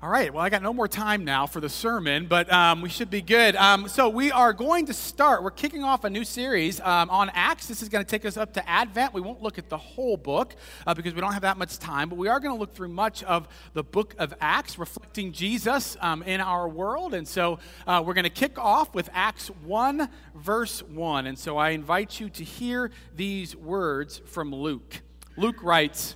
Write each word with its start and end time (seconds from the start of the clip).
All 0.00 0.08
right, 0.08 0.32
well, 0.32 0.44
I 0.44 0.48
got 0.48 0.62
no 0.62 0.72
more 0.72 0.86
time 0.86 1.24
now 1.24 1.48
for 1.48 1.60
the 1.60 1.68
sermon, 1.68 2.26
but 2.28 2.52
um, 2.52 2.82
we 2.82 2.88
should 2.88 3.10
be 3.10 3.20
good. 3.20 3.56
Um, 3.56 3.88
so, 3.88 4.08
we 4.08 4.30
are 4.30 4.52
going 4.52 4.86
to 4.86 4.92
start, 4.92 5.42
we're 5.42 5.50
kicking 5.50 5.82
off 5.82 6.04
a 6.04 6.10
new 6.10 6.22
series 6.22 6.78
um, 6.78 7.10
on 7.10 7.32
Acts. 7.34 7.66
This 7.66 7.82
is 7.82 7.88
going 7.88 8.04
to 8.04 8.08
take 8.08 8.24
us 8.24 8.36
up 8.36 8.52
to 8.52 8.68
Advent. 8.68 9.12
We 9.12 9.20
won't 9.20 9.42
look 9.42 9.58
at 9.58 9.68
the 9.68 9.76
whole 9.76 10.16
book 10.16 10.54
uh, 10.86 10.94
because 10.94 11.14
we 11.14 11.20
don't 11.20 11.32
have 11.32 11.42
that 11.42 11.58
much 11.58 11.80
time, 11.80 12.08
but 12.10 12.14
we 12.16 12.28
are 12.28 12.38
going 12.38 12.54
to 12.54 12.60
look 12.60 12.74
through 12.74 12.90
much 12.90 13.24
of 13.24 13.48
the 13.72 13.82
book 13.82 14.14
of 14.20 14.32
Acts, 14.40 14.78
reflecting 14.78 15.32
Jesus 15.32 15.96
um, 16.00 16.22
in 16.22 16.40
our 16.40 16.68
world. 16.68 17.12
And 17.12 17.26
so, 17.26 17.58
uh, 17.84 18.00
we're 18.06 18.14
going 18.14 18.22
to 18.22 18.30
kick 18.30 18.56
off 18.56 18.94
with 18.94 19.10
Acts 19.12 19.48
1, 19.48 20.08
verse 20.36 20.80
1. 20.80 21.26
And 21.26 21.36
so, 21.36 21.56
I 21.56 21.70
invite 21.70 22.20
you 22.20 22.30
to 22.30 22.44
hear 22.44 22.92
these 23.16 23.56
words 23.56 24.22
from 24.26 24.54
Luke. 24.54 25.00
Luke 25.36 25.60
writes, 25.60 26.14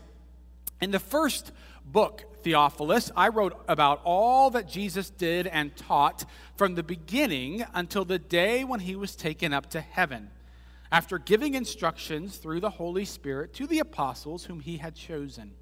In 0.81 0.93
the 0.93 1.01
first 1.01 1.51
book, 1.85 2.27
Theophilus, 2.43 3.11
I 3.17 3.29
wrote 3.29 3.63
about 3.69 4.01
all 4.05 4.51
that 4.51 4.69
Jesus 4.69 5.11
did 5.11 5.47
and 5.47 5.77
taught 5.77 6.25
from 6.57 6.75
the 6.75 6.83
beginning 6.83 7.65
until 7.75 8.05
the 8.05 8.19
day 8.19 8.65
when 8.65 8.81
he 8.81 8.97
was 8.97 9.17
taken 9.17 9.53
up 9.53 9.71
to 9.71 9.81
heaven, 9.81 10.31
after 10.91 11.19
giving 11.19 11.55
instructions 11.55 12.37
through 12.37 12.61
the 12.61 12.71
Holy 12.71 13.05
Spirit 13.05 13.55
to 13.55 13.67
the 13.67 13.79
apostles 13.79 14.45
whom 14.45 14.61
he 14.61 14.79
had 14.79 14.95
chosen. 14.95 15.55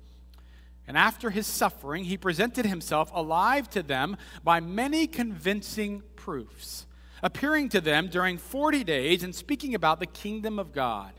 And 0.89 0.99
after 0.99 1.31
his 1.31 1.47
suffering, 1.47 2.05
he 2.05 2.17
presented 2.17 2.67
himself 2.67 3.11
alive 3.15 3.71
to 3.71 3.83
them 3.83 4.17
by 4.43 4.59
many 4.59 5.07
convincing 5.07 6.03
proofs, 6.17 6.87
appearing 7.23 7.69
to 7.69 7.81
them 7.81 8.09
during 8.09 8.39
40 8.39 8.83
days 8.83 9.23
and 9.23 9.35
speaking 9.35 9.75
about 9.75 10.01
the 10.01 10.07
kingdom 10.07 10.59
of 10.59 10.73
God. 10.73 11.13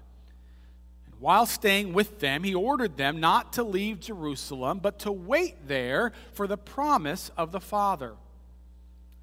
While 1.21 1.45
staying 1.45 1.93
with 1.93 2.19
them, 2.19 2.43
he 2.43 2.55
ordered 2.55 2.97
them 2.97 3.19
not 3.19 3.53
to 3.53 3.63
leave 3.63 3.99
Jerusalem, 3.99 4.79
but 4.79 4.97
to 4.99 5.11
wait 5.11 5.67
there 5.67 6.13
for 6.33 6.47
the 6.47 6.57
promise 6.57 7.29
of 7.37 7.51
the 7.51 7.59
Father. 7.59 8.15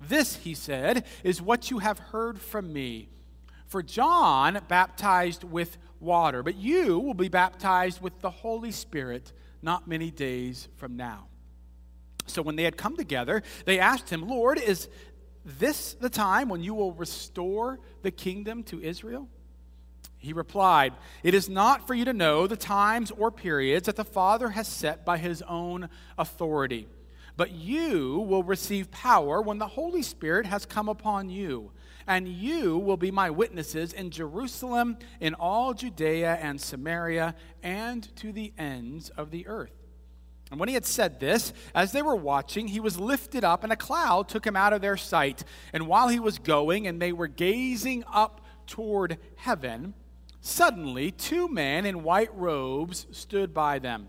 This, 0.00 0.36
he 0.36 0.54
said, 0.54 1.04
is 1.24 1.42
what 1.42 1.72
you 1.72 1.80
have 1.80 1.98
heard 1.98 2.40
from 2.40 2.72
me. 2.72 3.08
For 3.66 3.82
John 3.82 4.60
baptized 4.68 5.42
with 5.42 5.77
water, 5.98 6.44
but 6.44 6.55
you 6.55 7.00
will 7.00 7.14
be 7.14 7.28
baptized 7.28 8.00
with 8.00 8.20
the 8.20 8.30
Holy 8.30 8.70
Spirit 8.70 9.33
not 9.60 9.88
many 9.88 10.12
days 10.12 10.68
from 10.77 10.96
now. 10.96 11.27
So 12.27 12.42
when 12.42 12.55
they 12.55 12.62
had 12.62 12.77
come 12.77 12.96
together, 12.96 13.42
they 13.64 13.80
asked 13.80 14.08
him, 14.08 14.28
Lord, 14.28 14.60
is 14.60 14.88
this 15.44 15.94
the 15.94 16.10
time 16.10 16.48
when 16.48 16.62
you 16.62 16.74
will 16.74 16.92
restore 16.92 17.80
the 18.02 18.12
kingdom 18.12 18.62
to 18.64 18.80
Israel? 18.80 19.28
He 20.19 20.33
replied, 20.33 20.94
It 21.22 21.33
is 21.33 21.48
not 21.48 21.86
for 21.86 21.94
you 21.94 22.05
to 22.05 22.12
know 22.12 22.47
the 22.47 22.56
times 22.56 23.11
or 23.12 23.30
periods 23.30 23.86
that 23.86 23.97
the 23.97 24.05
Father 24.05 24.50
has 24.50 24.66
set 24.66 25.05
by 25.05 25.16
his 25.16 25.42
own 25.42 25.88
authority, 26.19 26.88
but 27.36 27.52
you 27.52 28.19
will 28.28 28.42
receive 28.42 28.91
power 28.91 29.41
when 29.41 29.58
the 29.58 29.69
Holy 29.69 30.02
Spirit 30.02 30.46
has 30.46 30.66
come 30.66 30.89
upon 30.89 31.30
you, 31.30 31.70
and 32.06 32.27
you 32.27 32.78
will 32.78 32.96
be 32.96 33.12
my 33.12 33.30
witnesses 33.30 33.92
in 33.92 34.11
Jerusalem, 34.11 34.98
in 35.20 35.34
all 35.34 35.72
Judea 35.72 36.39
and 36.42 36.61
Samaria, 36.61 37.36
and 37.62 38.14
to 38.16 38.33
the 38.33 38.52
ends 38.58 39.11
of 39.11 39.30
the 39.30 39.46
earth. 39.46 39.72
And 40.50 40.58
when 40.58 40.69
he 40.69 40.74
had 40.74 40.86
said 40.86 41.20
this, 41.20 41.52
as 41.74 41.92
they 41.92 42.02
were 42.02 42.16
watching, 42.16 42.69
he 42.69 42.80
was 42.80 42.98
lifted 42.98 43.44
up, 43.44 43.62
and 43.62 43.72
a 43.72 43.77
cloud 43.77 44.28
took 44.28 44.46
him 44.46 44.56
out 44.56 44.72
of 44.72 44.80
their 44.80 44.96
sight. 44.96 45.44
And 45.72 45.86
while 45.86 46.08
he 46.08 46.19
was 46.19 46.39
going, 46.39 46.86
and 46.86 47.00
they 47.00 47.12
were 47.12 47.28
gazing 47.28 48.02
up 48.12 48.41
toward 48.66 49.19
heaven, 49.36 49.94
Suddenly, 50.41 51.11
two 51.12 51.48
men 51.48 51.84
in 51.84 52.03
white 52.03 52.34
robes 52.34 53.06
stood 53.11 53.53
by 53.53 53.78
them. 53.78 54.08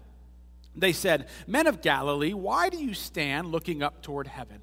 They 0.75 0.93
said, 0.93 1.27
Men 1.47 1.67
of 1.67 1.81
Galilee, 1.81 2.33
why 2.33 2.69
do 2.69 2.77
you 2.77 2.93
stand 2.93 3.47
looking 3.47 3.81
up 3.83 4.01
toward 4.01 4.27
heaven? 4.27 4.61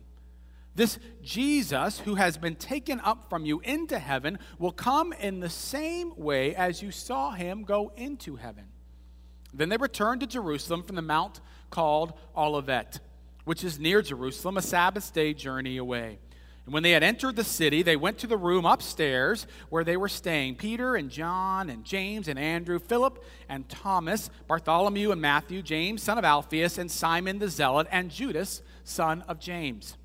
This 0.74 0.98
Jesus, 1.22 2.00
who 2.00 2.16
has 2.16 2.36
been 2.36 2.54
taken 2.54 3.00
up 3.00 3.30
from 3.30 3.46
you 3.46 3.60
into 3.60 3.98
heaven, 3.98 4.38
will 4.58 4.72
come 4.72 5.12
in 5.14 5.40
the 5.40 5.48
same 5.48 6.12
way 6.16 6.54
as 6.54 6.82
you 6.82 6.90
saw 6.90 7.32
him 7.32 7.64
go 7.64 7.92
into 7.96 8.36
heaven. 8.36 8.66
Then 9.54 9.70
they 9.70 9.78
returned 9.78 10.20
to 10.20 10.26
Jerusalem 10.26 10.82
from 10.82 10.96
the 10.96 11.02
mount 11.02 11.40
called 11.70 12.12
Olivet, 12.36 13.00
which 13.44 13.64
is 13.64 13.78
near 13.78 14.02
Jerusalem, 14.02 14.58
a 14.58 14.62
Sabbath 14.62 15.14
day 15.14 15.32
journey 15.32 15.78
away. 15.78 16.18
And 16.66 16.74
when 16.74 16.82
they 16.82 16.90
had 16.90 17.04
entered 17.04 17.36
the 17.36 17.44
city, 17.44 17.82
they 17.82 17.94
went 17.94 18.18
to 18.18 18.26
the 18.26 18.36
room 18.36 18.66
upstairs 18.66 19.46
where 19.68 19.84
they 19.84 19.96
were 19.96 20.08
staying 20.08 20.56
Peter 20.56 20.96
and 20.96 21.08
John 21.10 21.70
and 21.70 21.84
James 21.84 22.26
and 22.26 22.40
Andrew, 22.40 22.80
Philip 22.80 23.24
and 23.48 23.68
Thomas, 23.68 24.30
Bartholomew 24.48 25.12
and 25.12 25.20
Matthew, 25.20 25.62
James, 25.62 26.02
son 26.02 26.18
of 26.18 26.24
Alphaeus, 26.24 26.76
and 26.76 26.90
Simon 26.90 27.38
the 27.38 27.48
Zealot, 27.48 27.86
and 27.92 28.10
Judas, 28.10 28.62
son 28.82 29.22
of 29.28 29.38
James. 29.38 29.96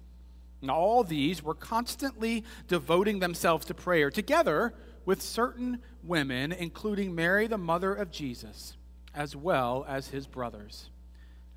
And 0.61 0.69
all 0.69 1.03
these 1.03 1.41
were 1.41 1.55
constantly 1.55 2.43
devoting 2.67 3.17
themselves 3.17 3.65
to 3.65 3.73
prayer, 3.73 4.11
together 4.11 4.75
with 5.03 5.19
certain 5.19 5.81
women, 6.03 6.51
including 6.51 7.15
Mary, 7.15 7.47
the 7.47 7.57
mother 7.57 7.91
of 7.91 8.11
Jesus, 8.11 8.77
as 9.15 9.35
well 9.35 9.83
as 9.89 10.09
his 10.09 10.27
brothers. 10.27 10.91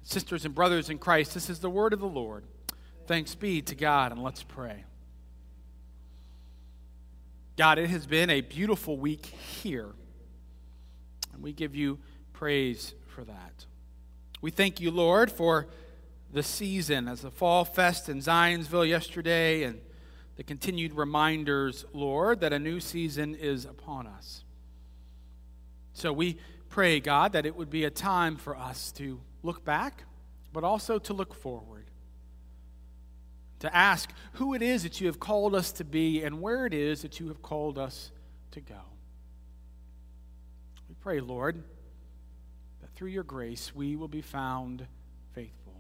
Sisters 0.03 0.47
and 0.47 0.55
brothers 0.55 0.89
in 0.89 0.97
Christ, 0.97 1.35
this 1.35 1.51
is 1.51 1.59
the 1.59 1.69
word 1.69 1.93
of 1.93 2.01
the 2.01 2.07
Lord. 2.07 2.45
Thanks 3.07 3.35
be 3.35 3.61
to 3.61 3.75
God, 3.75 4.11
and 4.13 4.23
let's 4.23 4.43
pray. 4.43 4.85
God, 7.57 7.79
it 7.79 7.89
has 7.91 8.05
been 8.05 8.31
a 8.31 8.41
beautiful 8.41 8.97
week 8.97 9.27
here, 9.27 9.91
and 11.33 11.41
we 11.41 11.53
give 11.53 11.77
you 11.77 12.01
praise 12.33 12.95
for 13.07 13.23
that. 13.23 13.67
We 14.41 14.51
thank 14.51 14.81
you, 14.81 14.91
Lord, 14.91 15.31
for 15.31 15.69
the 16.33 16.43
season 16.43 17.07
as 17.07 17.21
the 17.21 17.31
Fall 17.31 17.65
Fest 17.65 18.09
in 18.09 18.19
Zionsville 18.19 18.89
yesterday 18.89 19.63
and 19.63 19.81
the 20.35 20.43
continued 20.43 20.95
reminders, 20.95 21.85
Lord, 21.93 22.41
that 22.41 22.53
a 22.53 22.59
new 22.59 22.81
season 22.81 23.37
is 23.37 23.65
upon 23.65 24.09
us. 24.09 24.43
So 25.93 26.13
we 26.13 26.39
pray, 26.71 26.99
God, 26.99 27.35
that 27.35 27.47
it 27.47 27.55
would 27.55 27.71
be 27.71 27.85
a 27.85 27.91
time 27.91 28.35
for 28.35 28.57
us 28.57 28.91
to 28.93 29.21
look 29.45 29.65
back, 29.65 30.03
but 30.53 30.65
also 30.65 30.99
to 30.99 31.13
look 31.13 31.33
forward 31.33 31.85
to 33.65 33.75
ask 33.75 34.11
who 34.35 34.55
it 34.55 34.63
is 34.63 34.83
that 34.83 35.01
you 35.01 35.07
have 35.07 35.19
called 35.19 35.55
us 35.55 35.73
to 35.73 35.85
be 35.85 36.23
and 36.23 36.41
where 36.41 36.67
it 36.67 36.75
is 36.75 37.03
that 37.03 37.19
you 37.19 37.29
have 37.29 37.43
called 37.43 37.79
us 37.79 38.11
to 38.51 38.61
go. 38.61 38.81
We 40.89 40.95
pray, 41.01 41.21
Lord, 41.21 41.63
that 42.81 42.93
through 42.95 43.09
your 43.09 43.25
grace 43.25 43.75
we 43.75 43.97
will 43.97 44.09
be 44.09 44.21
found 44.21 44.87
faithful. 45.33 45.75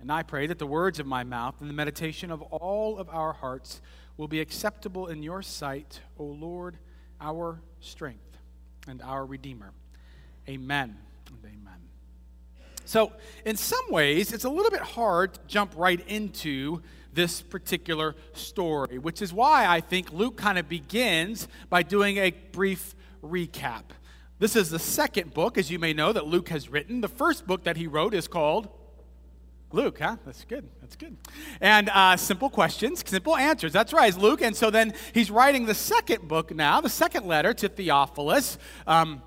And 0.00 0.10
I 0.10 0.22
pray 0.22 0.46
that 0.46 0.58
the 0.58 0.66
words 0.66 0.98
of 0.98 1.06
my 1.06 1.24
mouth 1.24 1.60
and 1.60 1.68
the 1.68 1.74
meditation 1.74 2.30
of 2.30 2.40
all 2.42 2.98
of 2.98 3.08
our 3.10 3.34
hearts 3.34 3.82
will 4.16 4.28
be 4.28 4.40
acceptable 4.40 5.08
in 5.08 5.22
your 5.22 5.42
sight, 5.42 6.00
O 6.18 6.24
Lord, 6.24 6.78
our 7.20 7.60
strength 7.80 8.38
and 8.88 9.02
our 9.02 9.24
Redeemer. 9.26 9.72
Amen 10.48 10.96
and 11.28 11.44
amen. 11.44 11.81
So, 12.84 13.12
in 13.44 13.56
some 13.56 13.90
ways, 13.90 14.32
it's 14.32 14.44
a 14.44 14.50
little 14.50 14.70
bit 14.70 14.80
hard 14.80 15.34
to 15.34 15.40
jump 15.46 15.72
right 15.76 16.00
into 16.08 16.82
this 17.12 17.42
particular 17.42 18.14
story, 18.32 18.98
which 18.98 19.22
is 19.22 19.32
why 19.32 19.66
I 19.66 19.80
think 19.80 20.12
Luke 20.12 20.36
kind 20.36 20.58
of 20.58 20.68
begins 20.68 21.48
by 21.68 21.82
doing 21.82 22.16
a 22.16 22.30
brief 22.30 22.94
recap. 23.22 23.84
This 24.38 24.56
is 24.56 24.70
the 24.70 24.78
second 24.78 25.34
book, 25.34 25.56
as 25.56 25.70
you 25.70 25.78
may 25.78 25.92
know, 25.92 26.12
that 26.12 26.26
Luke 26.26 26.48
has 26.48 26.68
written. 26.68 27.00
The 27.00 27.08
first 27.08 27.46
book 27.46 27.64
that 27.64 27.76
he 27.76 27.86
wrote 27.86 28.14
is 28.14 28.26
called 28.26 28.68
Luke, 29.70 30.00
huh? 30.00 30.16
That's 30.26 30.44
good. 30.44 30.68
That's 30.80 30.96
good. 30.96 31.16
And 31.60 31.88
uh, 31.90 32.16
simple 32.16 32.50
questions, 32.50 33.02
simple 33.06 33.36
answers. 33.36 33.72
That's 33.72 33.92
right, 33.92 34.16
Luke. 34.16 34.42
And 34.42 34.54
so 34.56 34.70
then 34.70 34.94
he's 35.14 35.30
writing 35.30 35.66
the 35.66 35.74
second 35.74 36.28
book 36.28 36.54
now, 36.54 36.80
the 36.80 36.90
second 36.90 37.26
letter 37.26 37.54
to 37.54 37.68
Theophilus. 37.68 38.58
Um, 38.86 39.22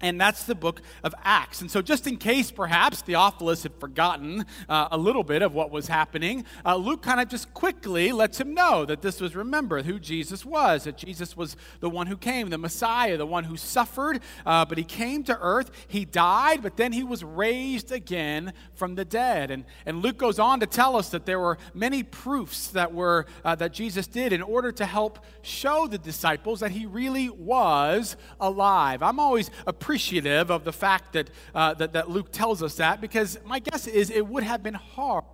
and 0.00 0.20
that's 0.20 0.44
the 0.44 0.54
book 0.54 0.80
of 1.04 1.14
Acts. 1.22 1.60
And 1.60 1.70
so, 1.70 1.82
just 1.82 2.06
in 2.06 2.16
case 2.16 2.50
perhaps 2.50 3.02
Theophilus 3.02 3.62
had 3.64 3.74
forgotten 3.74 4.46
uh, 4.68 4.88
a 4.90 4.98
little 4.98 5.22
bit 5.22 5.42
of 5.42 5.54
what 5.54 5.70
was 5.70 5.88
happening, 5.88 6.44
uh, 6.64 6.76
Luke 6.76 7.02
kind 7.02 7.20
of 7.20 7.28
just 7.28 7.52
quickly 7.52 8.12
lets 8.12 8.40
him 8.40 8.54
know 8.54 8.84
that 8.84 9.02
this 9.02 9.20
was 9.20 9.36
remembered 9.36 9.84
who 9.84 9.98
Jesus 9.98 10.44
was, 10.44 10.84
that 10.84 10.96
Jesus 10.96 11.36
was 11.36 11.56
the 11.80 11.90
one 11.90 12.06
who 12.06 12.16
came, 12.16 12.48
the 12.48 12.58
Messiah, 12.58 13.16
the 13.16 13.26
one 13.26 13.44
who 13.44 13.56
suffered, 13.56 14.20
uh, 14.46 14.64
but 14.64 14.78
he 14.78 14.84
came 14.84 15.22
to 15.24 15.38
earth, 15.40 15.70
he 15.86 16.04
died, 16.04 16.62
but 16.62 16.76
then 16.76 16.92
he 16.92 17.04
was 17.04 17.22
raised 17.22 17.92
again 17.92 18.52
from 18.74 18.94
the 18.94 19.04
dead. 19.04 19.50
And, 19.50 19.64
and 19.84 20.02
Luke 20.02 20.16
goes 20.16 20.38
on 20.38 20.60
to 20.60 20.66
tell 20.66 20.96
us 20.96 21.10
that 21.10 21.26
there 21.26 21.40
were 21.40 21.58
many 21.74 22.02
proofs 22.02 22.68
that, 22.68 22.94
were, 22.94 23.26
uh, 23.44 23.54
that 23.56 23.72
Jesus 23.72 24.06
did 24.06 24.32
in 24.32 24.42
order 24.42 24.72
to 24.72 24.86
help 24.86 25.18
show 25.42 25.86
the 25.86 25.98
disciples 25.98 26.60
that 26.60 26.70
he 26.70 26.86
really 26.86 27.28
was 27.28 28.16
alive. 28.40 29.02
I'm 29.02 29.20
always 29.20 29.50
appreciative 29.66 29.89
appreciative 29.90 30.52
of 30.52 30.62
the 30.62 30.72
fact 30.72 31.14
that, 31.14 31.28
uh, 31.52 31.74
that, 31.74 31.94
that 31.94 32.08
Luke 32.08 32.30
tells 32.30 32.62
us 32.62 32.76
that 32.76 33.00
because 33.00 33.36
my 33.44 33.58
guess 33.58 33.88
is 33.88 34.08
it 34.08 34.24
would 34.24 34.44
have 34.44 34.62
been 34.62 34.74
hard 34.74 35.24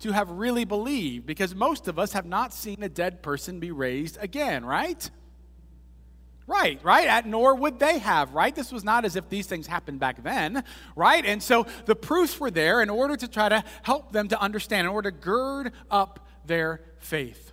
to 0.00 0.12
have 0.12 0.28
really 0.28 0.66
believed 0.66 1.24
because 1.24 1.54
most 1.54 1.88
of 1.88 1.98
us 1.98 2.12
have 2.12 2.26
not 2.26 2.52
seen 2.52 2.82
a 2.82 2.90
dead 2.90 3.22
person 3.22 3.58
be 3.58 3.70
raised 3.70 4.18
again, 4.20 4.66
right? 4.66 5.08
Right, 6.46 6.78
right? 6.84 7.26
Nor 7.26 7.54
would 7.54 7.78
they 7.78 8.00
have, 8.00 8.34
right? 8.34 8.54
This 8.54 8.70
was 8.70 8.84
not 8.84 9.06
as 9.06 9.16
if 9.16 9.30
these 9.30 9.46
things 9.46 9.66
happened 9.66 9.98
back 9.98 10.22
then, 10.22 10.62
right? 10.94 11.24
And 11.24 11.42
so 11.42 11.64
the 11.86 11.96
proofs 11.96 12.38
were 12.38 12.50
there 12.50 12.82
in 12.82 12.90
order 12.90 13.16
to 13.16 13.26
try 13.26 13.48
to 13.48 13.64
help 13.80 14.12
them 14.12 14.28
to 14.28 14.38
understand, 14.38 14.86
in 14.86 14.92
order 14.92 15.10
to 15.10 15.16
gird 15.16 15.72
up 15.90 16.28
their 16.44 16.82
faith 16.98 17.51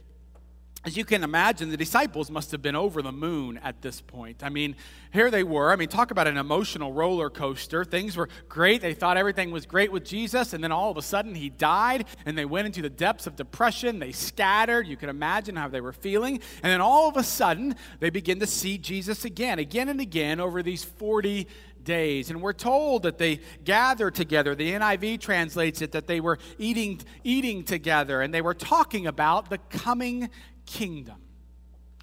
as 0.86 0.96
you 0.96 1.04
can 1.04 1.24
imagine, 1.24 1.70
the 1.70 1.78
disciples 1.78 2.32
must 2.32 2.52
have 2.52 2.62
been 2.62 2.76
over 2.76 3.02
the 3.02 3.12
moon 3.12 3.60
at 3.64 3.82
this 3.82 4.00
point. 4.00 4.44
I 4.44 4.50
mean, 4.50 4.78
here 5.12 5.30
they 5.30 5.44
were. 5.44 5.72
I 5.72 5.76
mean, 5.76 5.90
talk 5.90 6.12
about 6.12 6.26
an 6.26 6.38
emotional 6.38 6.94
roller 6.94 7.30
coaster. 7.30 7.84
Things 7.84 8.16
were 8.16 8.30
great. 8.48 8.82
They 8.82 8.94
thought 8.94 9.18
everything 9.18 9.52
was 9.52 9.66
great 9.66 9.92
with 9.92 10.06
Jesus, 10.06 10.54
and 10.54 10.64
then 10.64 10.72
all 10.72 10.90
of 10.90 10.96
a 10.96 11.02
sudden 11.02 11.36
he 11.36 11.50
died, 11.50 12.06
and 12.26 12.38
they 12.38 12.46
went 12.46 12.68
into 12.68 12.82
the 12.82 12.90
depths 12.90 13.28
of 13.28 13.36
depression. 13.36 14.00
They 14.00 14.14
scattered. 14.14 14.88
You 14.88 14.96
can 14.96 15.10
imagine 15.10 15.58
how 15.58 15.68
they 15.68 15.82
were 15.82 15.92
feeling. 15.92 16.40
And 16.64 16.72
then 16.72 16.80
all 16.80 17.10
of 17.10 17.18
a 17.18 17.24
sudden, 17.24 17.76
they 18.00 18.10
begin 18.10 18.40
to 18.40 18.48
see 18.48 18.78
Jesus 18.78 19.26
again, 19.26 19.60
again 19.60 19.90
and 19.90 20.00
again 20.00 20.40
over 20.40 20.64
these 20.64 20.86
40 20.86 21.46
days. 21.84 22.30
And 22.30 22.42
we're 22.42 22.54
told 22.54 23.04
that 23.04 23.18
they 23.18 23.40
gathered 23.64 24.16
together. 24.16 24.56
The 24.56 24.72
NIV 24.72 25.20
translates 25.20 25.82
it 25.82 25.92
that 25.94 26.08
they 26.08 26.20
were 26.20 26.38
eating, 26.58 27.02
eating 27.24 27.64
together, 27.64 28.22
and 28.22 28.34
they 28.34 28.42
were 28.42 28.54
talking 28.54 29.08
about 29.08 29.50
the 29.50 29.58
coming 29.58 30.30
kingdom. 30.70 31.18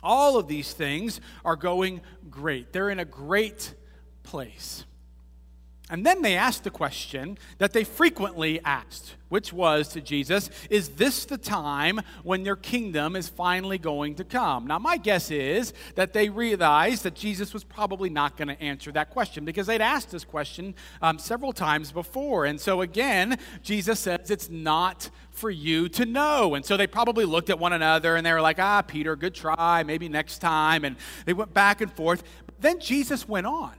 All 0.03 0.37
of 0.37 0.49
these 0.49 0.73
things 0.73 1.21
are 1.45 1.57
going 1.57 2.01
great. 2.29 2.73
They're 2.73 2.91
in 2.91 2.99
a 2.99 3.05
great 3.05 3.75
place. 4.23 4.85
And 5.89 6.05
then 6.05 6.23
they 6.23 6.37
asked 6.37 6.65
the 6.65 6.71
question 6.71 7.39
that 7.59 7.73
they 7.73 7.85
frequently 7.85 8.61
asked, 8.65 9.15
which 9.29 9.53
was 9.53 9.87
to 9.89 10.01
Jesus, 10.01 10.51
Is 10.69 10.89
this 10.91 11.25
the 11.27 11.39
time 11.39 12.01
when 12.25 12.45
your 12.45 12.57
kingdom 12.57 13.15
is 13.15 13.29
finally 13.29 13.79
going 13.79 14.17
to 14.17 14.25
come? 14.25 14.67
Now, 14.67 14.81
my 14.81 14.97
guess 14.97 15.31
is 15.31 15.73
that 15.95 16.13
they 16.13 16.29
realized 16.29 17.05
that 17.05 17.15
Jesus 17.15 17.55
was 17.55 17.63
probably 17.63 18.11
not 18.11 18.37
going 18.37 18.49
to 18.49 18.61
answer 18.61 18.91
that 18.93 19.11
question 19.11 19.45
because 19.45 19.69
they'd 19.69 19.81
asked 19.81 20.11
this 20.11 20.25
question 20.25 20.75
um, 21.03 21.21
several 21.21 21.53
times 21.53 21.93
before. 21.93 22.47
And 22.47 22.61
so, 22.61 22.81
again, 22.81 23.39
Jesus 23.63 24.01
says, 24.01 24.29
It's 24.29 24.51
not 24.51 25.09
for 25.31 25.51
you 25.51 25.89
to 25.91 26.05
know. 26.05 26.57
And 26.57 26.65
so 26.65 26.77
they 26.77 26.89
probably 26.89 27.27
looked 27.27 27.49
at 27.49 27.61
one 27.61 27.73
another 27.73 28.17
and 28.17 28.27
they 28.27 28.33
were 28.33 28.41
like, 28.41 28.59
Ah, 28.59 28.83
Peter, 28.83 29.15
good 29.15 29.37
try, 29.37 29.85
maybe 29.85 30.09
next 30.09 30.39
time. 30.39 30.85
And 30.85 30.97
they 31.27 31.33
went 31.33 31.55
back 31.55 31.81
and 31.81 31.93
forth. 31.93 32.25
But 32.45 32.61
then 32.61 32.81
Jesus 32.81 33.29
went 33.29 33.47
on. 33.47 33.75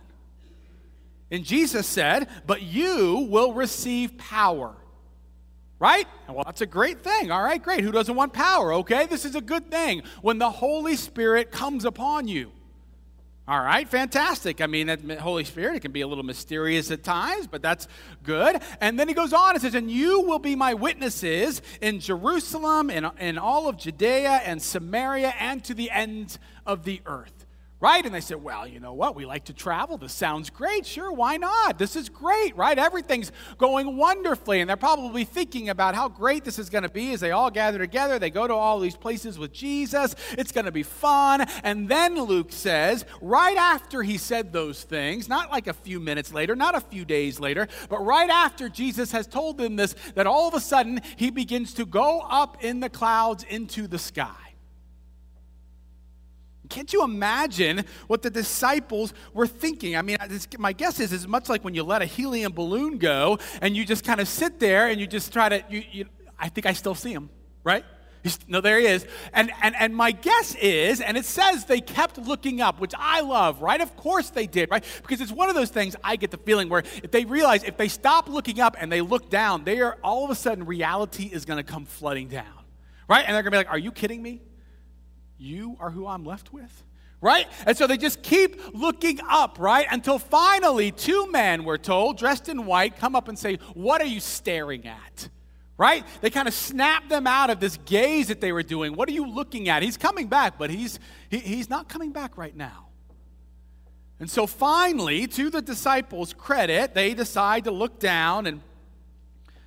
And 1.31 1.43
Jesus 1.43 1.87
said, 1.87 2.27
But 2.45 2.61
you 2.61 3.27
will 3.29 3.53
receive 3.53 4.17
power. 4.17 4.75
Right? 5.79 6.07
Well, 6.27 6.43
that's 6.43 6.61
a 6.61 6.65
great 6.65 7.01
thing. 7.03 7.29
All 7.29 7.43
right, 7.43 7.61
great. 7.61 7.81
Who 7.81 7.91
doesn't 7.91 8.15
want 8.15 8.33
power? 8.33 8.73
Okay, 8.73 9.05
this 9.05 9.25
is 9.25 9.35
a 9.35 9.41
good 9.41 9.69
thing. 9.69 10.01
When 10.21 10.39
the 10.39 10.49
Holy 10.49 10.95
Spirit 10.95 11.51
comes 11.51 11.85
upon 11.85 12.27
you. 12.27 12.51
All 13.47 13.61
right, 13.61 13.87
fantastic. 13.87 14.59
I 14.59 14.67
mean, 14.67 14.87
that 14.87 15.19
Holy 15.19 15.45
Spirit, 15.45 15.77
it 15.77 15.79
can 15.81 15.93
be 15.93 16.01
a 16.01 16.07
little 16.07 16.23
mysterious 16.23 16.91
at 16.91 17.03
times, 17.03 17.47
but 17.47 17.61
that's 17.61 17.87
good. 18.23 18.59
And 18.81 18.99
then 18.99 19.07
he 19.07 19.13
goes 19.13 19.31
on 19.31 19.51
and 19.51 19.61
says, 19.61 19.75
And 19.75 19.89
you 19.89 20.21
will 20.21 20.39
be 20.39 20.55
my 20.55 20.73
witnesses 20.73 21.61
in 21.79 21.99
Jerusalem, 21.99 22.89
in, 22.89 23.09
in 23.19 23.37
all 23.37 23.69
of 23.69 23.77
Judea 23.77 24.41
and 24.45 24.61
Samaria, 24.61 25.33
and 25.39 25.63
to 25.63 25.73
the 25.73 25.91
ends 25.91 26.39
of 26.65 26.83
the 26.83 27.01
earth 27.05 27.36
right? 27.79 28.03
And 28.03 28.13
they 28.13 28.21
said, 28.21 28.43
well, 28.43 28.67
you 28.67 28.79
know 28.79 28.93
what? 28.93 29.15
We 29.15 29.25
like 29.25 29.45
to 29.45 29.53
travel. 29.53 29.97
This 29.97 30.13
sounds 30.13 30.49
great. 30.49 30.85
Sure, 30.85 31.11
why 31.11 31.37
not? 31.37 31.77
This 31.77 31.95
is 31.95 32.09
great, 32.09 32.55
right? 32.57 32.77
Everything's 32.77 33.31
going 33.57 33.97
wonderfully. 33.97 34.61
And 34.61 34.69
they're 34.69 34.77
probably 34.77 35.25
thinking 35.25 35.69
about 35.69 35.93
how 35.93 36.09
great 36.09 36.43
this 36.43 36.57
is 36.57 36.69
going 36.71 36.83
to 36.83 36.89
be 36.89 37.13
as 37.13 37.19
they 37.19 37.31
all 37.31 37.51
gather 37.51 37.77
together. 37.77 38.17
They 38.17 38.31
go 38.31 38.47
to 38.47 38.53
all 38.53 38.79
these 38.79 38.95
places 38.95 39.37
with 39.37 39.53
Jesus. 39.53 40.15
It's 40.31 40.51
going 40.51 40.65
to 40.65 40.71
be 40.71 40.83
fun. 40.83 41.45
And 41.63 41.87
then 41.87 42.15
Luke 42.15 42.51
says, 42.51 43.05
right 43.21 43.57
after 43.57 44.01
he 44.01 44.17
said 44.17 44.51
those 44.51 44.83
things, 44.83 45.29
not 45.29 45.51
like 45.51 45.67
a 45.67 45.73
few 45.73 45.99
minutes 45.99 46.33
later, 46.33 46.55
not 46.55 46.73
a 46.73 46.81
few 46.81 47.05
days 47.05 47.39
later, 47.39 47.67
but 47.89 48.03
right 48.03 48.29
after 48.29 48.69
Jesus 48.69 49.11
has 49.11 49.27
told 49.27 49.57
them 49.59 49.75
this, 49.75 49.95
that 50.15 50.25
all 50.25 50.47
of 50.47 50.55
a 50.55 50.59
sudden 50.59 50.99
he 51.15 51.29
begins 51.29 51.75
to 51.75 51.85
go 51.85 52.21
up 52.21 52.63
in 52.63 52.79
the 52.79 52.89
clouds 52.89 53.43
into 53.43 53.87
the 53.87 53.99
sky. 53.99 54.46
Can't 56.69 56.91
you 56.91 57.03
imagine 57.03 57.85
what 58.07 58.21
the 58.21 58.29
disciples 58.29 59.13
were 59.33 59.47
thinking? 59.47 59.95
I 59.95 60.01
mean, 60.01 60.17
my 60.57 60.73
guess 60.73 60.99
is 60.99 61.13
it's 61.13 61.27
much 61.27 61.49
like 61.49 61.63
when 61.63 61.73
you 61.73 61.83
let 61.83 62.01
a 62.01 62.05
helium 62.05 62.53
balloon 62.53 62.97
go 62.97 63.39
and 63.61 63.75
you 63.75 63.85
just 63.85 64.03
kind 64.03 64.19
of 64.19 64.27
sit 64.27 64.59
there 64.59 64.87
and 64.87 64.99
you 64.99 65.07
just 65.07 65.31
try 65.33 65.49
to, 65.49 65.63
you, 65.69 65.83
you, 65.91 66.05
I 66.39 66.49
think 66.49 66.65
I 66.65 66.73
still 66.73 66.95
see 66.95 67.11
him, 67.11 67.29
right? 67.63 67.83
No, 68.47 68.61
there 68.61 68.79
he 68.79 68.85
is. 68.85 69.05
And, 69.33 69.51
and, 69.61 69.75
and 69.75 69.95
my 69.95 70.11
guess 70.11 70.55
is, 70.55 71.01
and 71.01 71.17
it 71.17 71.25
says 71.25 71.65
they 71.65 71.81
kept 71.81 72.17
looking 72.17 72.61
up, 72.61 72.79
which 72.79 72.93
I 72.97 73.21
love, 73.21 73.61
right? 73.61 73.79
Of 73.79 73.95
course 73.95 74.29
they 74.29 74.47
did, 74.47 74.69
right? 74.69 74.83
Because 75.01 75.21
it's 75.21 75.31
one 75.31 75.49
of 75.49 75.55
those 75.55 75.69
things 75.69 75.95
I 76.03 76.15
get 76.15 76.31
the 76.31 76.37
feeling 76.37 76.69
where 76.69 76.83
if 77.03 77.11
they 77.11 77.25
realize 77.25 77.63
if 77.63 77.77
they 77.77 77.87
stop 77.87 78.29
looking 78.29 78.59
up 78.59 78.75
and 78.79 78.91
they 78.91 79.01
look 79.01 79.29
down, 79.29 79.63
they 79.63 79.79
are 79.81 79.97
all 80.03 80.25
of 80.25 80.31
a 80.31 80.35
sudden 80.35 80.65
reality 80.65 81.25
is 81.25 81.45
going 81.45 81.57
to 81.57 81.63
come 81.63 81.85
flooding 81.85 82.27
down, 82.27 82.45
right? 83.07 83.23
And 83.25 83.35
they're 83.35 83.43
going 83.43 83.51
to 83.51 83.57
be 83.57 83.57
like, 83.57 83.69
Are 83.69 83.79
you 83.79 83.91
kidding 83.91 84.21
me? 84.21 84.41
You 85.37 85.77
are 85.79 85.89
who 85.89 86.07
I'm 86.07 86.23
left 86.23 86.51
with? 86.51 86.83
Right? 87.19 87.47
And 87.65 87.75
so 87.75 87.87
they 87.87 87.97
just 87.97 88.21
keep 88.21 88.61
looking 88.73 89.19
up, 89.27 89.57
right? 89.59 89.87
Until 89.89 90.19
finally, 90.19 90.91
two 90.91 91.31
men, 91.31 91.63
we're 91.63 91.77
told, 91.77 92.17
dressed 92.17 92.47
in 92.47 92.65
white, 92.65 92.97
come 92.97 93.15
up 93.15 93.27
and 93.27 93.37
say, 93.37 93.57
What 93.73 94.01
are 94.01 94.07
you 94.07 94.19
staring 94.19 94.85
at? 94.85 95.29
Right? 95.79 96.05
They 96.21 96.29
kind 96.29 96.47
of 96.47 96.53
snap 96.53 97.07
them 97.09 97.27
out 97.27 97.49
of 97.49 97.59
this 97.59 97.77
gaze 97.85 98.27
that 98.27 98.41
they 98.41 98.51
were 98.51 98.63
doing. 98.63 98.95
What 98.95 99.09
are 99.09 99.13
you 99.13 99.27
looking 99.27 99.69
at? 99.69 99.83
He's 99.83 99.97
coming 99.97 100.27
back, 100.27 100.57
but 100.57 100.69
he's, 100.69 100.99
he, 101.29 101.39
he's 101.39 101.69
not 101.69 101.87
coming 101.87 102.11
back 102.11 102.37
right 102.37 102.55
now. 102.55 102.87
And 104.19 104.29
so 104.29 104.47
finally, 104.47 105.27
to 105.27 105.49
the 105.49 105.61
disciples' 105.61 106.33
credit, 106.33 106.95
they 106.95 107.13
decide 107.13 107.65
to 107.65 107.71
look 107.71 107.99
down 107.99 108.47
and 108.47 108.61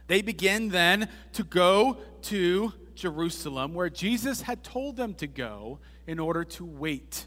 they 0.08 0.23
begin 0.23 0.70
then 0.70 1.08
to 1.34 1.44
go 1.44 1.99
to 2.23 2.73
Jerusalem, 3.00 3.75
where 3.75 3.91
Jesus 3.91 4.43
had 4.43 4.62
told 4.62 4.97
them 4.97 5.14
to 5.14 5.26
go 5.26 5.81
in 6.06 6.19
order 6.19 6.44
to 6.44 6.64
wait 6.64 7.26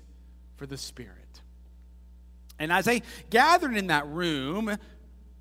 for 0.55 0.65
the 0.65 0.77
Spirit. 0.77 1.41
And 2.59 2.71
as 2.71 2.87
I 2.87 3.01
gathered 3.29 3.75
in 3.75 3.87
that 3.87 4.07
room, 4.07 4.77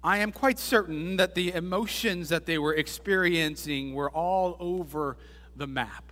I 0.03 0.19
am 0.19 0.33
quite 0.33 0.59
certain 0.59 1.17
that 1.17 1.35
the 1.35 1.53
emotions 1.53 2.31
that 2.31 2.47
they 2.47 2.59
were 2.59 2.75
experiencing 2.75 3.95
were 3.95 4.11
all 4.11 4.57
over 4.59 5.17
the 5.55 5.67
map. 5.67 6.12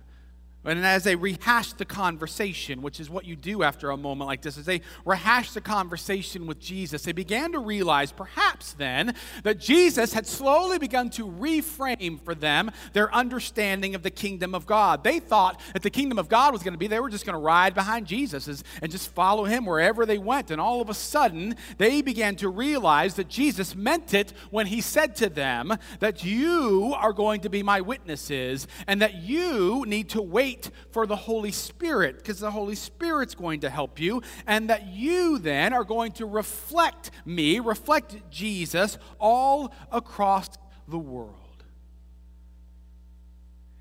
And 0.63 0.85
as 0.85 1.03
they 1.03 1.15
rehashed 1.15 1.79
the 1.79 1.85
conversation, 1.85 2.83
which 2.83 2.99
is 2.99 3.09
what 3.09 3.25
you 3.25 3.35
do 3.35 3.63
after 3.63 3.89
a 3.89 3.97
moment 3.97 4.27
like 4.27 4.43
this, 4.43 4.59
as 4.59 4.65
they 4.65 4.81
rehashed 5.05 5.55
the 5.55 5.61
conversation 5.61 6.45
with 6.45 6.59
Jesus, 6.59 7.01
they 7.01 7.13
began 7.13 7.51
to 7.53 7.59
realize 7.59 8.11
perhaps 8.11 8.73
then 8.73 9.15
that 9.43 9.59
Jesus 9.59 10.13
had 10.13 10.27
slowly 10.27 10.77
begun 10.77 11.09
to 11.11 11.25
reframe 11.25 12.23
for 12.23 12.35
them 12.35 12.69
their 12.93 13.11
understanding 13.13 13.95
of 13.95 14.03
the 14.03 14.11
kingdom 14.11 14.53
of 14.53 14.67
God. 14.67 15.03
They 15.03 15.19
thought 15.19 15.59
that 15.73 15.81
the 15.81 15.89
kingdom 15.89 16.19
of 16.19 16.29
God 16.29 16.53
was 16.53 16.61
going 16.61 16.73
to 16.73 16.77
be, 16.77 16.85
they 16.85 16.99
were 16.99 17.09
just 17.09 17.25
going 17.25 17.33
to 17.33 17.39
ride 17.39 17.73
behind 17.73 18.05
Jesus 18.05 18.47
and 18.81 18.91
just 18.91 19.11
follow 19.13 19.45
him 19.45 19.65
wherever 19.65 20.05
they 20.05 20.19
went. 20.19 20.51
And 20.51 20.61
all 20.61 20.79
of 20.79 20.89
a 20.89 20.93
sudden, 20.93 21.55
they 21.79 22.03
began 22.03 22.35
to 22.35 22.49
realize 22.49 23.15
that 23.15 23.29
Jesus 23.29 23.75
meant 23.75 24.13
it 24.13 24.31
when 24.51 24.67
he 24.67 24.79
said 24.79 25.15
to 25.15 25.29
them 25.29 25.73
that 25.99 26.23
you 26.23 26.93
are 26.97 27.13
going 27.13 27.41
to 27.41 27.49
be 27.49 27.63
my 27.63 27.81
witnesses 27.81 28.67
and 28.85 29.01
that 29.01 29.15
you 29.15 29.85
need 29.87 30.09
to 30.09 30.21
wait 30.21 30.50
wait 30.51 30.69
for 30.91 31.05
the 31.07 31.15
Holy 31.15 31.51
Spirit 31.51 32.17
because 32.17 32.39
the 32.39 32.51
Holy 32.51 32.75
Spirit's 32.75 33.35
going 33.35 33.61
to 33.61 33.69
help 33.69 33.99
you, 33.99 34.21
and 34.45 34.69
that 34.69 34.87
you 34.87 35.37
then 35.37 35.73
are 35.73 35.83
going 35.83 36.11
to 36.13 36.25
reflect 36.25 37.11
me, 37.25 37.59
reflect 37.59 38.29
Jesus 38.29 38.97
all 39.19 39.73
across 39.91 40.49
the 40.87 40.99
world. 40.99 41.35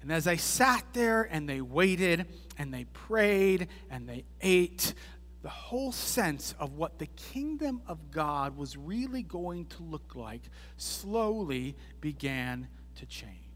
And 0.03 0.11
as 0.11 0.27
I 0.27 0.37
sat 0.37 0.85
there 0.93 1.23
and 1.31 1.49
they 1.49 1.61
waited 1.61 2.27
and 2.57 2.73
they 2.73 2.85
prayed 2.85 3.69
and 3.91 4.09
they 4.09 4.25
ate, 4.41 4.95
the 5.43 5.51
whole 5.51 5.93
sense 5.93 6.55
of 6.59 6.75
what 6.75 6.99
the 6.99 7.07
kingdom 7.07 7.83
of 7.87 8.11
God 8.11 8.57
was 8.57 8.77
really 8.77 9.23
going 9.23 9.67
to 9.67 9.83
look 9.83 10.15
like 10.15 10.43
slowly 10.77 11.77
began 12.01 12.69
to 12.97 13.07
change. 13.07 13.50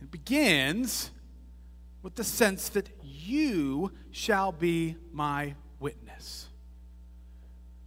It 0.00 0.10
begins 0.10 1.10
with 2.02 2.14
the 2.14 2.24
sense 2.24 2.68
that 2.70 2.88
you 3.02 3.92
shall 4.10 4.52
be 4.52 4.96
my 5.12 5.54
witness. 5.78 6.46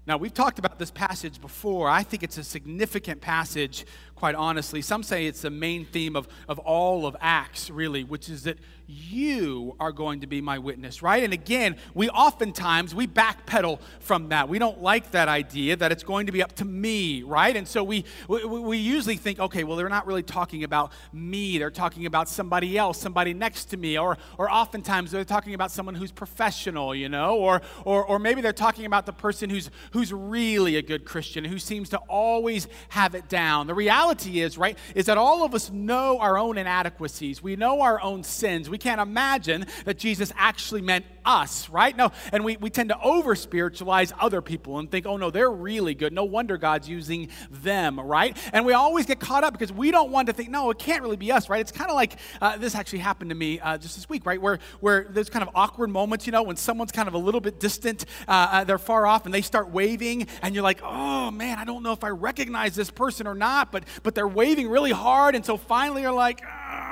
Now, 0.06 0.18
we've 0.18 0.34
talked 0.34 0.60
about 0.60 0.80
this 0.80 0.92
passage 0.92 1.40
before. 1.40 1.88
I 1.88 2.04
think 2.04 2.24
it's 2.24 2.38
a 2.38 2.44
significant 2.44 3.22
passage, 3.22 3.86
quite 4.16 4.36
honestly. 4.36 4.82
Some 4.82 5.04
say 5.04 5.26
it's 5.26 5.42
the 5.42 5.50
main 5.50 5.86
theme 5.86 6.16
of, 6.16 6.28
of 6.48 6.60
all 6.60 7.06
of 7.06 7.16
Acts, 7.20 7.70
really, 7.70 8.04
which 8.04 8.30
is 8.30 8.44
that 8.44 8.58
you 8.88 9.76
are 9.80 9.92
going 9.92 10.22
to 10.22 10.28
be 10.28 10.42
my 10.42 10.60
witness, 10.60 11.02
right? 11.02 11.24
And 11.24 11.34
again, 11.34 11.78
we 11.94 12.10
oftentimes 12.10 12.94
we 12.94 13.08
backpedal 13.08 13.80
from 14.00 14.30
that. 14.30 14.50
We 14.50 14.60
don't 14.60 14.82
like 14.82 15.12
that 15.12 15.28
idea 15.28 15.76
that 15.78 15.92
it's 15.92 16.04
going 16.04 16.26
to 16.26 16.32
be 16.32 16.44
up 16.44 16.54
to 16.56 16.66
me, 16.66 17.24
right? 17.24 17.56
And 17.56 17.68
so 17.68 17.84
we 17.84 18.06
we, 18.28 18.44
we 18.46 18.78
usually 18.78 19.18
think, 19.18 19.40
okay, 19.40 19.64
well, 19.64 19.78
they're 19.78 19.90
not 19.90 20.06
really 20.06 20.24
talking 20.24 20.64
about 20.64 20.92
me. 21.12 21.58
They're 21.58 21.72
talking 21.72 22.06
about 22.06 22.30
somebody 22.30 22.78
else, 22.78 23.00
somebody 23.00 23.34
next 23.34 23.66
to 23.66 23.78
me, 23.78 23.98
or 23.98 24.18
or 24.38 24.52
oftentimes 24.52 25.12
they're 25.12 25.24
talking 25.24 25.54
about 25.54 25.72
someone 25.72 25.96
who's 25.96 26.12
professional, 26.12 26.94
you 26.94 27.10
know, 27.10 27.38
or 27.38 27.62
or 27.86 28.06
or 28.06 28.20
maybe 28.20 28.42
they're 28.42 28.54
talking 28.54 28.86
about 28.86 29.06
the 29.06 29.14
person 29.14 29.50
who's 29.50 29.70
who's 29.92 30.12
really 30.12 30.76
a 30.76 30.82
good 30.82 31.06
Christian, 31.06 31.46
who 31.46 31.60
seems 31.60 31.90
to 31.90 31.98
always 32.10 32.68
have 32.90 33.16
it 33.16 33.30
down. 33.30 33.68
The 33.68 33.74
reality 33.74 34.13
is, 34.22 34.58
right, 34.58 34.78
is 34.96 35.08
that 35.08 35.18
all 35.18 35.44
of 35.44 35.54
us 35.54 35.70
know 35.70 36.20
our 36.20 36.38
own 36.38 36.58
inadequacies. 36.58 37.42
We 37.42 37.56
know 37.56 37.82
our 37.82 38.02
own 38.02 38.24
sins. 38.24 38.70
We 38.70 38.78
can't 38.78 39.02
imagine 39.02 39.66
that 39.86 39.98
Jesus 39.98 40.32
actually 40.36 40.82
meant 40.82 41.06
us, 41.26 41.70
right? 41.70 41.96
No, 41.96 42.12
and 42.32 42.44
we, 42.44 42.58
we 42.58 42.70
tend 42.70 42.90
to 42.90 43.00
over 43.02 43.36
spiritualize 43.36 44.14
other 44.20 44.42
people 44.42 44.80
and 44.80 44.90
think, 44.90 45.06
oh 45.06 45.18
no, 45.18 45.32
they're 45.32 45.52
really 45.52 45.94
good. 45.96 46.14
No 46.14 46.24
wonder 46.24 46.58
God's 46.58 46.90
using 46.90 47.30
them, 47.50 48.00
right? 48.00 48.36
And 48.52 48.66
we 48.66 48.74
always 48.74 49.06
get 49.06 49.20
caught 49.20 49.44
up 49.44 49.54
because 49.54 49.72
we 49.72 49.92
don't 49.92 50.12
want 50.12 50.28
to 50.28 50.34
think, 50.34 50.50
no, 50.50 50.70
it 50.70 50.80
can't 50.80 51.02
really 51.02 51.18
be 51.18 51.32
us, 51.32 51.50
right? 51.50 51.62
It's 51.62 51.72
kind 51.72 51.90
of 51.90 51.96
like 51.96 52.18
uh, 52.42 52.58
this 52.58 52.76
actually 52.76 53.00
happened 53.00 53.30
to 53.30 53.36
me 53.36 53.60
uh, 53.60 53.78
just 53.78 53.96
this 53.96 54.10
week, 54.10 54.26
right? 54.26 54.42
Where, 54.42 54.60
where 54.80 55.08
there's 55.10 55.30
kind 55.30 55.44
of 55.44 55.50
awkward 55.56 55.90
moments, 55.90 56.26
you 56.26 56.32
know, 56.32 56.44
when 56.44 56.56
someone's 56.56 56.92
kind 56.92 57.08
of 57.08 57.14
a 57.14 57.18
little 57.18 57.42
bit 57.42 57.60
distant, 57.60 58.06
uh, 58.28 58.32
uh 58.52 58.64
they're 58.64 58.78
far 58.78 59.06
off, 59.06 59.26
and 59.26 59.34
they 59.34 59.42
start 59.42 59.70
waving, 59.70 60.28
and 60.42 60.56
you're 60.56 60.64
like, 60.64 60.82
oh 60.84 61.32
man, 61.32 61.58
I 61.60 61.66
don't 61.66 61.84
know 61.84 61.94
if 61.94 62.04
I 62.04 62.10
recognize 62.10 62.76
this 62.76 62.92
person 62.92 63.28
or 63.28 63.36
not, 63.36 63.72
but, 63.72 63.84
but 64.04 64.16
they're 64.16 64.28
waving 64.28 64.70
really 64.70 64.92
hard. 64.92 65.36
And 65.36 65.46
so 65.46 65.58
finally 65.58 66.02
you're 66.02 66.12
like, 66.12 66.42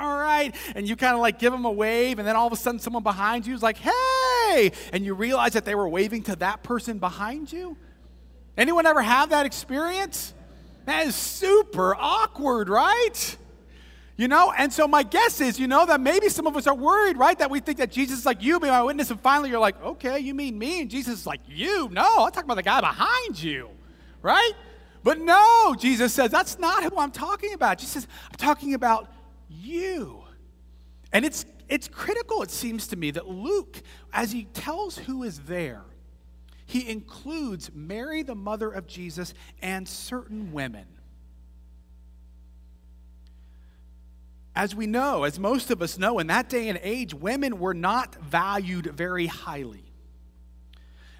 all 0.01 0.17
right. 0.17 0.55
And 0.75 0.87
you 0.87 0.95
kind 0.95 1.13
of 1.13 1.19
like 1.19 1.39
give 1.39 1.51
them 1.51 1.65
a 1.65 1.71
wave, 1.71 2.19
and 2.19 2.27
then 2.27 2.35
all 2.35 2.47
of 2.47 2.53
a 2.53 2.57
sudden 2.57 2.79
someone 2.79 3.03
behind 3.03 3.45
you 3.45 3.53
is 3.53 3.61
like, 3.61 3.77
hey. 3.77 4.71
And 4.91 5.05
you 5.05 5.13
realize 5.13 5.53
that 5.53 5.65
they 5.65 5.75
were 5.75 5.87
waving 5.87 6.23
to 6.23 6.35
that 6.37 6.63
person 6.63 6.97
behind 6.99 7.51
you. 7.53 7.77
Anyone 8.57 8.85
ever 8.85 9.01
have 9.01 9.29
that 9.29 9.45
experience? 9.45 10.33
That 10.85 11.05
is 11.05 11.15
super 11.15 11.95
awkward, 11.95 12.67
right? 12.67 13.37
You 14.17 14.27
know, 14.27 14.51
and 14.55 14.71
so 14.71 14.87
my 14.87 15.03
guess 15.03 15.41
is, 15.41 15.59
you 15.59 15.67
know, 15.67 15.85
that 15.85 16.01
maybe 16.01 16.29
some 16.29 16.45
of 16.45 16.57
us 16.57 16.67
are 16.67 16.75
worried, 16.75 17.17
right? 17.17 17.37
That 17.39 17.49
we 17.49 17.59
think 17.59 17.77
that 17.77 17.91
Jesus 17.91 18.19
is 18.19 18.25
like, 18.25 18.43
you 18.43 18.59
be 18.59 18.67
my 18.67 18.83
witness, 18.83 19.09
and 19.09 19.19
finally 19.21 19.49
you're 19.49 19.59
like, 19.59 19.81
okay, 19.81 20.19
you 20.19 20.33
mean 20.33 20.59
me? 20.59 20.81
And 20.81 20.91
Jesus 20.91 21.21
is 21.21 21.25
like, 21.25 21.39
you? 21.47 21.89
No, 21.89 22.25
I'm 22.25 22.31
talking 22.31 22.43
about 22.43 22.55
the 22.55 22.63
guy 22.63 22.81
behind 22.81 23.41
you, 23.41 23.69
right? 24.21 24.51
But 25.03 25.19
no, 25.19 25.75
Jesus 25.79 26.13
says, 26.13 26.29
that's 26.29 26.59
not 26.59 26.83
who 26.83 26.99
I'm 26.99 27.11
talking 27.11 27.53
about. 27.53 27.79
Jesus 27.79 27.93
says, 27.93 28.07
I'm 28.29 28.37
talking 28.37 28.73
about 28.75 29.11
you. 29.51 30.23
And 31.11 31.25
it's, 31.25 31.45
it's 31.67 31.87
critical, 31.87 32.41
it 32.41 32.51
seems 32.51 32.87
to 32.87 32.95
me, 32.95 33.11
that 33.11 33.27
Luke, 33.27 33.81
as 34.13 34.31
he 34.31 34.45
tells 34.45 34.97
who 34.97 35.23
is 35.23 35.39
there, 35.41 35.83
he 36.65 36.89
includes 36.89 37.69
Mary, 37.73 38.23
the 38.23 38.35
mother 38.35 38.71
of 38.71 38.87
Jesus, 38.87 39.33
and 39.61 39.87
certain 39.87 40.53
women. 40.53 40.85
As 44.55 44.75
we 44.75 44.85
know, 44.85 45.23
as 45.23 45.39
most 45.39 45.71
of 45.71 45.81
us 45.81 45.97
know, 45.97 46.19
in 46.19 46.27
that 46.27 46.49
day 46.49 46.69
and 46.69 46.79
age, 46.81 47.13
women 47.13 47.59
were 47.59 47.73
not 47.73 48.15
valued 48.15 48.85
very 48.85 49.27
highly. 49.27 49.90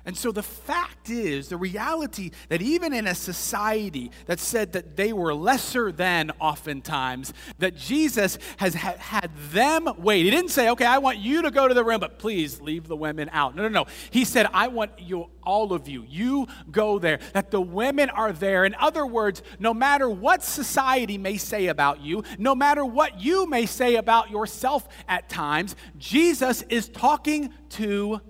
And 0.05 0.17
so 0.17 0.31
the 0.31 0.43
fact 0.43 1.10
is, 1.10 1.50
the 1.50 1.58
reality 1.58 2.31
that 2.50 2.62
even 2.62 2.93
in 2.93 3.08
a 3.08 3.15
society 3.15 4.12
that 4.25 4.39
said 4.39 4.74
that 4.74 4.96
they 4.96 5.13
were 5.13 5.34
lesser 5.34 5.91
than 5.91 6.31
oftentimes, 6.39 7.34
that 7.60 7.75
Jesus 7.75 8.39
has 8.58 8.74
ha- 8.74 8.96
had 8.98 9.31
them 9.51 9.88
wait. 9.98 10.24
He 10.24 10.31
didn't 10.31 10.51
say, 10.51 10.70
okay, 10.70 10.86
I 10.86 10.98
want 10.98 11.20
you 11.20 11.43
to 11.43 11.51
go 11.51 11.67
to 11.67 11.74
the 11.74 11.84
room, 11.84 12.00
but 12.00 12.20
please 12.20 12.62
leave 12.62 12.88
the 12.88 12.96
women 12.96 13.29
out. 13.31 13.55
No, 13.55 13.63
no, 13.63 13.70
no. 13.70 13.86
He 14.10 14.25
said, 14.25 14.48
I 14.53 14.67
want 14.67 15.00
you, 15.00 15.27
all 15.43 15.74
of 15.74 15.88
you, 15.88 16.05
you 16.08 16.48
go 16.72 17.00
there, 17.00 17.20
that 17.34 17.51
the 17.51 17.62
women 17.62 18.10
are 18.10 18.31
there. 18.31 18.65
In 18.65 18.75
other 18.75 19.05
words, 19.05 19.43
no 19.60 19.74
matter 19.74 20.10
what 20.10 20.43
society 20.43 21.17
may 21.17 21.38
say 21.38 21.67
about 21.67 22.01
you, 22.01 22.24
no 22.38 22.55
matter 22.55 22.84
what 22.84 23.22
you 23.22 23.48
may 23.48 23.65
say 23.65 23.96
about 23.96 24.31
yourself 24.31 24.88
at 25.08 25.29
times, 25.29 25.75
Jesus 25.98 26.63
is 26.63 26.89
talking 26.89 27.53
to 27.70 28.22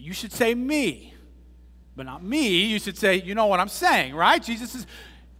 you 0.00 0.12
should 0.12 0.32
say 0.32 0.54
me, 0.54 1.14
but 1.96 2.06
not 2.06 2.22
me. 2.22 2.64
You 2.66 2.78
should 2.78 2.96
say, 2.96 3.16
you 3.16 3.34
know 3.34 3.46
what 3.46 3.60
I'm 3.60 3.68
saying, 3.68 4.14
right? 4.14 4.42
Jesus 4.42 4.74
is 4.74 4.86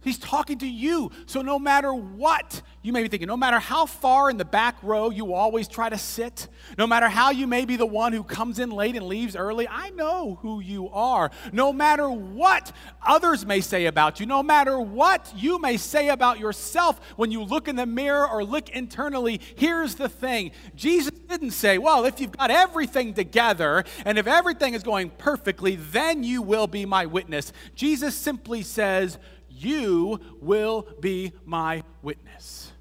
He's 0.01 0.17
talking 0.17 0.59
to 0.59 0.67
you. 0.67 1.11
So 1.25 1.41
no 1.41 1.59
matter 1.59 1.93
what, 1.93 2.61
you 2.81 2.93
may 2.93 3.03
be 3.03 3.09
thinking, 3.09 3.27
no 3.27 3.35
matter 3.35 3.59
how 3.59 3.85
far 3.85 4.29
in 4.29 4.37
the 4.37 4.45
back 4.45 4.77
row 4.81 5.09
you 5.09 5.33
always 5.33 5.67
try 5.67 5.89
to 5.89 5.97
sit, 5.97 6.47
no 6.77 6.87
matter 6.87 7.09
how 7.09 7.31
you 7.31 7.45
may 7.47 7.65
be 7.65 7.75
the 7.75 7.85
one 7.85 8.13
who 8.13 8.23
comes 8.23 8.59
in 8.59 8.71
late 8.71 8.95
and 8.95 9.05
leaves 9.05 9.35
early, 9.35 9.67
I 9.67 9.89
know 9.89 10.39
who 10.41 10.61
you 10.61 10.89
are. 10.89 11.31
No 11.51 11.73
matter 11.73 12.09
what 12.09 12.71
others 13.05 13.45
may 13.45 13.59
say 13.59 13.87
about 13.87 14.21
you, 14.21 14.25
no 14.25 14.41
matter 14.41 14.79
what 14.79 15.33
you 15.35 15.59
may 15.59 15.75
say 15.75 16.09
about 16.09 16.39
yourself 16.39 17.01
when 17.17 17.31
you 17.31 17.43
look 17.43 17.67
in 17.67 17.75
the 17.75 17.85
mirror 17.85 18.27
or 18.27 18.45
look 18.45 18.69
internally, 18.69 19.41
here's 19.55 19.95
the 19.95 20.07
thing 20.07 20.51
Jesus 20.75 21.11
didn't 21.27 21.51
say, 21.51 21.77
well, 21.77 22.05
if 22.05 22.21
you've 22.21 22.37
got 22.37 22.51
everything 22.51 23.13
together 23.13 23.83
and 24.05 24.17
if 24.17 24.27
everything 24.27 24.75
is 24.75 24.83
going 24.83 25.09
perfectly, 25.09 25.75
then 25.75 26.23
you 26.23 26.41
will 26.41 26.67
be 26.67 26.85
my 26.85 27.05
witness. 27.05 27.51
Jesus 27.75 28.15
simply 28.15 28.61
says, 28.61 29.17
you 29.63 30.19
will 30.41 30.87
be 30.99 31.33
my 31.45 31.83
witness. 32.01 32.71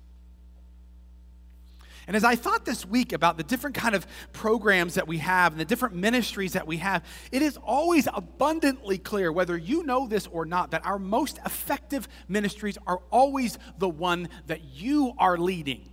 And 2.08 2.16
as 2.16 2.24
I 2.24 2.36
thought 2.36 2.64
this 2.64 2.86
week 2.86 3.12
about 3.12 3.36
the 3.36 3.42
different 3.42 3.76
kind 3.76 3.94
of 3.94 4.06
programs 4.32 4.94
that 4.94 5.06
we 5.06 5.18
have 5.18 5.52
and 5.52 5.60
the 5.60 5.66
different 5.66 5.94
ministries 5.94 6.54
that 6.54 6.66
we 6.66 6.78
have, 6.78 7.04
it 7.30 7.42
is 7.42 7.58
always 7.58 8.08
abundantly 8.12 8.96
clear, 8.96 9.30
whether 9.30 9.58
you 9.58 9.82
know 9.82 10.08
this 10.08 10.26
or 10.26 10.46
not, 10.46 10.70
that 10.70 10.86
our 10.86 10.98
most 10.98 11.38
effective 11.44 12.08
ministries 12.26 12.78
are 12.86 13.02
always 13.10 13.58
the 13.76 13.90
one 13.90 14.30
that 14.46 14.64
you 14.64 15.12
are 15.18 15.36
leading, 15.36 15.86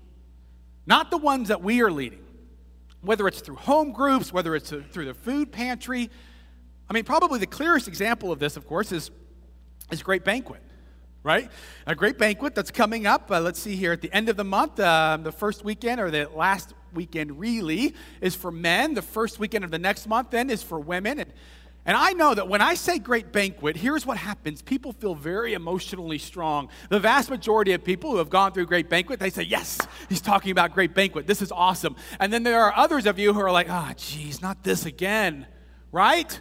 not 0.86 1.12
the 1.12 1.18
ones 1.18 1.50
that 1.50 1.62
we 1.62 1.82
are 1.82 1.92
leading. 1.92 2.22
Whether 3.01 3.27
it's 3.27 3.42
through 3.42 3.58
home 3.58 3.92
groups, 3.92 4.32
whether 4.32 4.56
it's 4.56 4.70
through 4.70 5.06
the 5.06 5.13
food 5.13 5.51
pantry. 5.51 6.10
I 6.89 6.94
mean, 6.94 7.04
probably 7.04 7.39
the 7.39 7.46
clearest 7.46 7.88
example 7.88 8.32
of 8.32 8.39
this, 8.39 8.58
of 8.58 8.65
course, 8.65 8.92
is, 8.92 9.12
is 9.92 10.01
Great 10.01 10.24
Banquet 10.24 10.62
right? 11.25 11.51
A 11.88 11.96
great 11.96 12.20
banquet 12.20 12.53
that's 12.53 12.70
coming 12.70 13.08
up. 13.08 13.32
Uh, 13.32 13.41
let's 13.41 13.60
see 13.60 13.75
here 13.75 13.91
at 13.91 14.01
the 14.01 14.13
end 14.13 14.29
of 14.29 14.38
the 14.38 14.44
month, 14.44 14.79
uh, 14.79 15.17
the 15.22 15.32
first 15.32 15.65
weekend 15.65 16.00
or 16.00 16.12
the 16.12 16.29
last 16.36 16.75
weekend 16.94 17.39
really 17.39 17.96
is 18.22 18.36
for 18.36 18.51
men. 18.51 18.94
The 18.94 19.01
first 19.01 19.39
weekend 19.39 19.65
of 19.65 19.72
the 19.72 19.79
next 19.79 20.08
month 20.08 20.29
then 20.29 20.51
is 20.51 20.62
for 20.62 20.79
women. 20.79 21.20
And, 21.20 21.34
and 21.84 21.98
I 21.98 22.13
know 22.13 22.36
that 22.36 22.48
when 22.48 22.62
I 22.62 22.75
say 22.75 23.00
great 23.00 23.32
banquet, 23.32 23.75
here's 23.75 24.05
what 24.05 24.17
happens. 24.17 24.62
People 24.62 24.94
feel 24.94 25.15
very 25.15 25.53
emotionally 25.53 26.20
strong. 26.20 26.70
The 26.89 27.00
vast 27.00 27.32
majority 27.32 27.74
of 27.74 27.84
people 27.84 28.12
who 28.12 28.17
have 28.17 28.29
gone 28.29 28.51
through 28.51 28.67
great 28.67 28.88
banquet, 28.88 29.20
they 29.20 29.32
say, 29.32 29.44
Yes, 29.44 29.79
he's 30.08 30.22
talking 30.22 30.51
about 30.51 30.74
great 30.74 30.94
banquet. 30.94 31.25
This 31.25 31.41
is 31.41 31.51
awesome. 31.51 31.96
And 32.20 32.32
then 32.32 32.44
there 32.44 32.62
are 32.62 32.74
others 32.75 33.08
of 33.08 33.17
you 33.17 33.34
who 33.34 33.39
are 33.39 33.51
like, 33.51 33.67
Oh, 33.67 33.91
geez, 33.98 34.44
not 34.44 34.63
this 34.63 34.86
again, 34.86 35.48
right? 35.91 36.39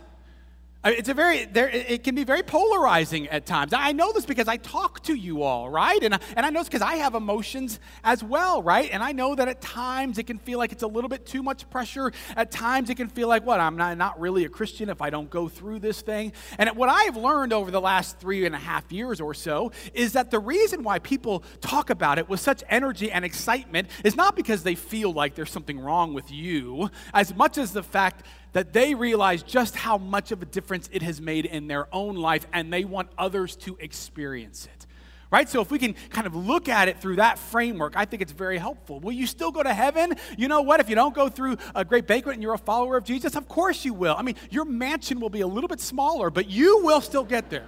It's 0.86 1.08
a 1.08 1.14
very, 1.14 1.46
there, 1.46 1.70
it 1.70 2.04
can 2.04 2.14
be 2.14 2.24
very 2.24 2.42
polarizing 2.42 3.26
at 3.28 3.46
times. 3.46 3.72
I 3.72 3.92
know 3.92 4.12
this 4.12 4.26
because 4.26 4.48
I 4.48 4.58
talk 4.58 5.02
to 5.04 5.14
you 5.14 5.42
all, 5.42 5.70
right? 5.70 6.02
And, 6.02 6.18
and 6.36 6.44
I 6.44 6.50
know 6.50 6.60
this 6.60 6.68
because 6.68 6.82
I 6.82 6.96
have 6.96 7.14
emotions 7.14 7.80
as 8.02 8.22
well, 8.22 8.62
right? 8.62 8.90
And 8.92 9.02
I 9.02 9.12
know 9.12 9.34
that 9.34 9.48
at 9.48 9.62
times 9.62 10.18
it 10.18 10.24
can 10.24 10.38
feel 10.38 10.58
like 10.58 10.72
it's 10.72 10.82
a 10.82 10.86
little 10.86 11.08
bit 11.08 11.24
too 11.24 11.42
much 11.42 11.70
pressure. 11.70 12.12
At 12.36 12.50
times 12.50 12.90
it 12.90 12.96
can 12.96 13.08
feel 13.08 13.28
like, 13.28 13.46
what, 13.46 13.60
I'm 13.60 13.76
not, 13.76 13.96
not 13.96 14.20
really 14.20 14.44
a 14.44 14.50
Christian 14.50 14.90
if 14.90 15.00
I 15.00 15.08
don't 15.08 15.30
go 15.30 15.48
through 15.48 15.78
this 15.78 16.02
thing. 16.02 16.34
And 16.58 16.68
what 16.76 16.90
I 16.90 17.04
have 17.04 17.16
learned 17.16 17.54
over 17.54 17.70
the 17.70 17.80
last 17.80 18.18
three 18.18 18.44
and 18.44 18.54
a 18.54 18.58
half 18.58 18.92
years 18.92 19.22
or 19.22 19.32
so 19.32 19.72
is 19.94 20.12
that 20.12 20.30
the 20.30 20.38
reason 20.38 20.82
why 20.82 20.98
people 20.98 21.44
talk 21.62 21.88
about 21.88 22.18
it 22.18 22.28
with 22.28 22.40
such 22.40 22.62
energy 22.68 23.10
and 23.10 23.24
excitement 23.24 23.88
is 24.04 24.16
not 24.16 24.36
because 24.36 24.62
they 24.62 24.74
feel 24.74 25.14
like 25.14 25.34
there's 25.34 25.50
something 25.50 25.80
wrong 25.80 26.12
with 26.12 26.30
you, 26.30 26.90
as 27.14 27.34
much 27.34 27.56
as 27.56 27.72
the 27.72 27.82
fact 27.82 28.26
that 28.54 28.72
they 28.72 28.94
realize 28.94 29.42
just 29.42 29.76
how 29.76 29.98
much 29.98 30.32
of 30.32 30.40
a 30.40 30.46
difference 30.46 30.88
it 30.92 31.02
has 31.02 31.20
made 31.20 31.44
in 31.44 31.66
their 31.66 31.92
own 31.92 32.14
life 32.16 32.46
and 32.52 32.72
they 32.72 32.84
want 32.84 33.10
others 33.18 33.56
to 33.56 33.76
experience 33.78 34.66
it. 34.66 34.86
Right? 35.30 35.48
So 35.48 35.60
if 35.60 35.72
we 35.72 35.80
can 35.80 35.94
kind 36.10 36.28
of 36.28 36.36
look 36.36 36.68
at 36.68 36.86
it 36.86 37.00
through 37.00 37.16
that 37.16 37.40
framework, 37.40 37.96
I 37.96 38.04
think 38.04 38.22
it's 38.22 38.30
very 38.30 38.56
helpful. 38.56 39.00
Will 39.00 39.12
you 39.12 39.26
still 39.26 39.50
go 39.50 39.64
to 39.64 39.74
heaven? 39.74 40.14
You 40.38 40.46
know 40.46 40.62
what? 40.62 40.78
If 40.78 40.88
you 40.88 40.94
don't 40.94 41.14
go 41.14 41.28
through 41.28 41.56
a 41.74 41.84
great 41.84 42.06
banquet 42.06 42.34
and 42.34 42.42
you're 42.42 42.54
a 42.54 42.58
follower 42.58 42.96
of 42.96 43.02
Jesus, 43.02 43.34
of 43.34 43.48
course 43.48 43.84
you 43.84 43.92
will. 43.92 44.14
I 44.16 44.22
mean, 44.22 44.36
your 44.50 44.64
mansion 44.64 45.18
will 45.18 45.30
be 45.30 45.40
a 45.40 45.46
little 45.48 45.66
bit 45.66 45.80
smaller, 45.80 46.30
but 46.30 46.48
you 46.48 46.84
will 46.84 47.00
still 47.00 47.24
get 47.24 47.50
there. 47.50 47.66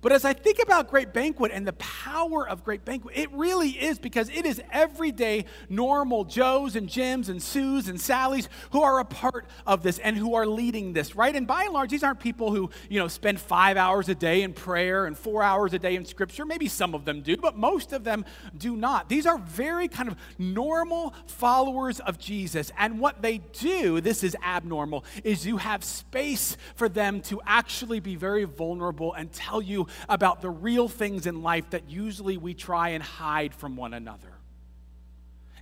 But 0.00 0.12
as 0.12 0.24
I 0.24 0.32
think 0.32 0.62
about 0.62 0.88
Great 0.88 1.12
Banquet 1.12 1.50
and 1.52 1.66
the 1.66 1.72
power 2.04 2.48
of 2.48 2.62
Great 2.62 2.84
Banquet, 2.84 3.16
it 3.16 3.28
really 3.32 3.70
is 3.70 3.98
because 3.98 4.28
it 4.28 4.46
is 4.46 4.62
everyday, 4.70 5.46
normal 5.68 6.24
Joes 6.24 6.76
and 6.76 6.88
Jims 6.88 7.28
and 7.28 7.42
Sues 7.42 7.88
and 7.88 7.98
Sallys 7.98 8.46
who 8.70 8.82
are 8.82 9.00
a 9.00 9.04
part 9.04 9.46
of 9.66 9.82
this 9.82 9.98
and 9.98 10.16
who 10.16 10.34
are 10.34 10.46
leading 10.46 10.92
this, 10.92 11.16
right? 11.16 11.34
And 11.34 11.46
by 11.46 11.64
and 11.64 11.72
large, 11.72 11.90
these 11.90 12.04
aren't 12.04 12.20
people 12.20 12.52
who, 12.52 12.70
you 12.88 13.00
know, 13.00 13.08
spend 13.08 13.40
five 13.40 13.76
hours 13.76 14.08
a 14.08 14.14
day 14.14 14.42
in 14.42 14.52
prayer 14.52 15.06
and 15.06 15.18
four 15.18 15.42
hours 15.42 15.74
a 15.74 15.78
day 15.78 15.96
in 15.96 16.04
scripture. 16.04 16.44
Maybe 16.44 16.68
some 16.68 16.94
of 16.94 17.04
them 17.04 17.20
do, 17.20 17.36
but 17.36 17.56
most 17.56 17.92
of 17.92 18.04
them 18.04 18.24
do 18.56 18.76
not. 18.76 19.08
These 19.08 19.26
are 19.26 19.38
very 19.38 19.88
kind 19.88 20.08
of 20.08 20.16
normal 20.38 21.14
followers 21.26 21.98
of 22.00 22.16
Jesus. 22.18 22.70
And 22.78 23.00
what 23.00 23.22
they 23.22 23.38
do, 23.38 24.00
this 24.00 24.22
is 24.22 24.36
abnormal, 24.44 25.04
is 25.24 25.44
you 25.44 25.56
have 25.56 25.82
space 25.82 26.56
for 26.76 26.88
them 26.88 27.20
to 27.22 27.40
actually 27.44 27.98
be 27.98 28.14
very 28.14 28.44
vulnerable 28.44 29.14
and 29.14 29.32
tell 29.32 29.60
you 29.60 29.88
about 30.08 30.42
the 30.42 30.50
real 30.50 30.88
things 30.88 31.26
in 31.26 31.42
life 31.42 31.70
usually 31.90 32.36
we 32.36 32.54
try 32.54 32.90
and 32.90 33.02
hide 33.02 33.54
from 33.54 33.76
one 33.76 33.94
another. 33.94 34.32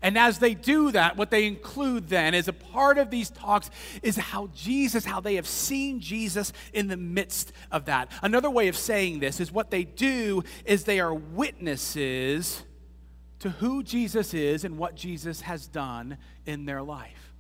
And 0.03 0.19
as 0.19 0.39
they 0.39 0.55
do 0.55 0.93
that, 0.93 1.17
what 1.17 1.31
they 1.31 1.47
include 1.47 2.09
then 2.09 2.35
as 2.35 2.49
a 2.49 2.53
part 2.53 2.99
of 2.99 3.11
these 3.11 3.31
talks 3.31 3.71
is 4.03 4.17
how 4.17 4.49
Jesus, 4.55 5.05
how 5.05 5.21
they 5.21 5.37
have 5.37 5.47
seen 5.47 6.01
Jesus 6.01 6.53
in 6.73 6.89
the 6.89 6.97
midst 6.97 7.53
of 7.73 7.87
that. 7.87 8.13
Another 8.23 8.51
way 8.51 8.69
of 8.69 8.77
saying 8.77 9.21
this 9.21 9.41
is 9.41 9.51
what 9.51 9.71
they 9.71 9.85
do 9.85 10.45
is 10.65 10.85
they 10.85 11.01
are 11.01 11.15
witnesses 11.15 12.63
to 13.39 13.51
who 13.51 13.83
Jesus 13.83 14.35
is 14.35 14.65
and 14.65 14.79
what 14.79 14.95
Jesus 14.95 15.41
has 15.43 15.67
done 15.67 16.19
in 16.45 16.67
their 16.67 16.83
life. 16.83 17.33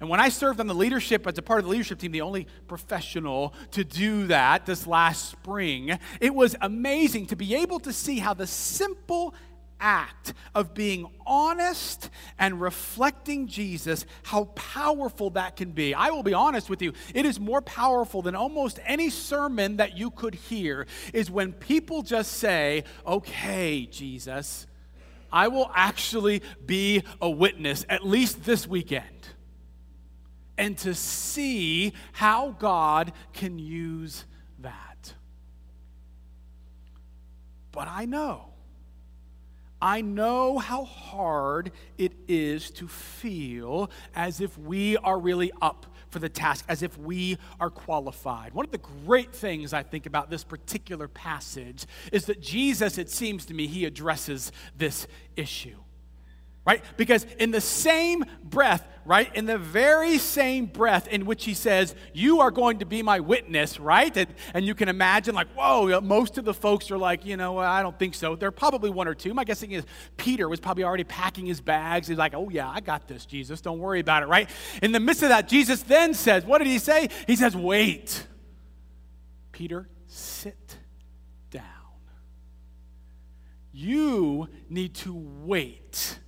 And 0.00 0.08
when 0.08 0.20
I 0.20 0.28
served 0.28 0.60
on 0.60 0.68
the 0.68 0.74
leadership 0.74 1.26
as 1.26 1.38
a 1.38 1.42
part 1.42 1.58
of 1.58 1.64
the 1.64 1.70
leadership 1.70 1.98
team, 1.98 2.12
the 2.12 2.20
only 2.20 2.46
professional 2.68 3.52
to 3.72 3.82
do 3.82 4.28
that 4.28 4.64
this 4.64 4.86
last 4.86 5.28
spring, 5.30 5.98
it 6.20 6.34
was 6.34 6.54
amazing 6.60 7.26
to 7.26 7.36
be 7.36 7.56
able 7.56 7.80
to 7.80 7.92
see 7.92 8.18
how 8.18 8.32
the 8.32 8.46
simple 8.46 9.34
act 9.80 10.34
of 10.54 10.74
being 10.74 11.06
honest 11.26 12.10
and 12.38 12.60
reflecting 12.60 13.46
Jesus, 13.46 14.06
how 14.24 14.44
powerful 14.44 15.30
that 15.30 15.56
can 15.56 15.72
be. 15.72 15.94
I 15.94 16.10
will 16.10 16.22
be 16.22 16.34
honest 16.34 16.70
with 16.70 16.82
you, 16.82 16.92
it 17.14 17.26
is 17.26 17.38
more 17.40 17.60
powerful 17.62 18.22
than 18.22 18.34
almost 18.34 18.78
any 18.84 19.10
sermon 19.10 19.76
that 19.76 19.96
you 19.96 20.10
could 20.10 20.34
hear, 20.34 20.86
is 21.12 21.30
when 21.30 21.52
people 21.52 22.02
just 22.02 22.34
say, 22.34 22.84
Okay, 23.06 23.86
Jesus, 23.86 24.66
I 25.32 25.48
will 25.48 25.70
actually 25.74 26.42
be 26.64 27.02
a 27.20 27.28
witness, 27.28 27.84
at 27.88 28.06
least 28.06 28.44
this 28.44 28.66
weekend. 28.66 29.04
And 30.58 30.76
to 30.78 30.94
see 30.94 31.94
how 32.12 32.50
God 32.58 33.12
can 33.32 33.58
use 33.58 34.26
that. 34.58 35.14
But 37.72 37.88
I 37.88 38.04
know 38.04 38.48
I 39.80 40.00
know 40.00 40.58
how 40.58 40.84
hard 40.84 41.70
it 41.96 42.12
is 42.26 42.70
to 42.72 42.88
feel 42.88 43.90
as 44.14 44.40
if 44.40 44.58
we 44.58 44.96
are 44.96 45.18
really 45.18 45.52
up 45.62 45.86
for 46.10 46.18
the 46.18 46.28
task, 46.28 46.64
as 46.68 46.82
if 46.82 46.98
we 46.98 47.38
are 47.60 47.70
qualified. 47.70 48.54
One 48.54 48.64
of 48.64 48.72
the 48.72 48.78
great 48.78 49.32
things 49.32 49.72
I 49.72 49.82
think 49.82 50.06
about 50.06 50.30
this 50.30 50.42
particular 50.42 51.06
passage 51.06 51.86
is 52.10 52.24
that 52.26 52.40
Jesus, 52.40 52.98
it 52.98 53.10
seems 53.10 53.44
to 53.46 53.54
me, 53.54 53.66
he 53.66 53.84
addresses 53.84 54.50
this 54.76 55.06
issue 55.36 55.76
right? 56.68 56.84
Because 56.98 57.24
in 57.38 57.50
the 57.50 57.62
same 57.62 58.26
breath, 58.44 58.86
right, 59.06 59.34
in 59.34 59.46
the 59.46 59.56
very 59.56 60.18
same 60.18 60.66
breath 60.66 61.08
in 61.08 61.24
which 61.24 61.46
he 61.46 61.54
says, 61.54 61.94
You 62.12 62.40
are 62.40 62.50
going 62.50 62.80
to 62.80 62.84
be 62.84 63.02
my 63.02 63.20
witness, 63.20 63.80
right? 63.80 64.14
And, 64.14 64.28
and 64.52 64.66
you 64.66 64.74
can 64.74 64.90
imagine, 64.90 65.34
like, 65.34 65.48
whoa, 65.54 65.98
most 66.02 66.36
of 66.36 66.44
the 66.44 66.52
folks 66.52 66.90
are 66.90 66.98
like, 66.98 67.24
You 67.24 67.38
know, 67.38 67.56
I 67.56 67.80
don't 67.82 67.98
think 67.98 68.14
so. 68.14 68.36
There 68.36 68.50
are 68.50 68.52
probably 68.52 68.90
one 68.90 69.08
or 69.08 69.14
two. 69.14 69.32
My 69.32 69.44
guessing 69.44 69.72
is 69.72 69.86
Peter 70.18 70.46
was 70.46 70.60
probably 70.60 70.84
already 70.84 71.04
packing 71.04 71.46
his 71.46 71.62
bags. 71.62 72.06
He's 72.06 72.18
like, 72.18 72.34
Oh, 72.34 72.50
yeah, 72.50 72.68
I 72.68 72.80
got 72.80 73.08
this, 73.08 73.24
Jesus. 73.24 73.62
Don't 73.62 73.78
worry 73.78 74.00
about 74.00 74.22
it, 74.22 74.26
right? 74.26 74.50
In 74.82 74.92
the 74.92 75.00
midst 75.00 75.22
of 75.22 75.30
that, 75.30 75.48
Jesus 75.48 75.82
then 75.82 76.12
says, 76.12 76.44
What 76.44 76.58
did 76.58 76.66
he 76.66 76.78
say? 76.78 77.08
He 77.26 77.34
says, 77.34 77.56
Wait. 77.56 78.26
Peter, 79.52 79.88
sit 80.06 80.76
down. 81.50 81.64
You 83.72 84.50
need 84.68 84.94
to 84.96 85.14
wait 85.14 86.18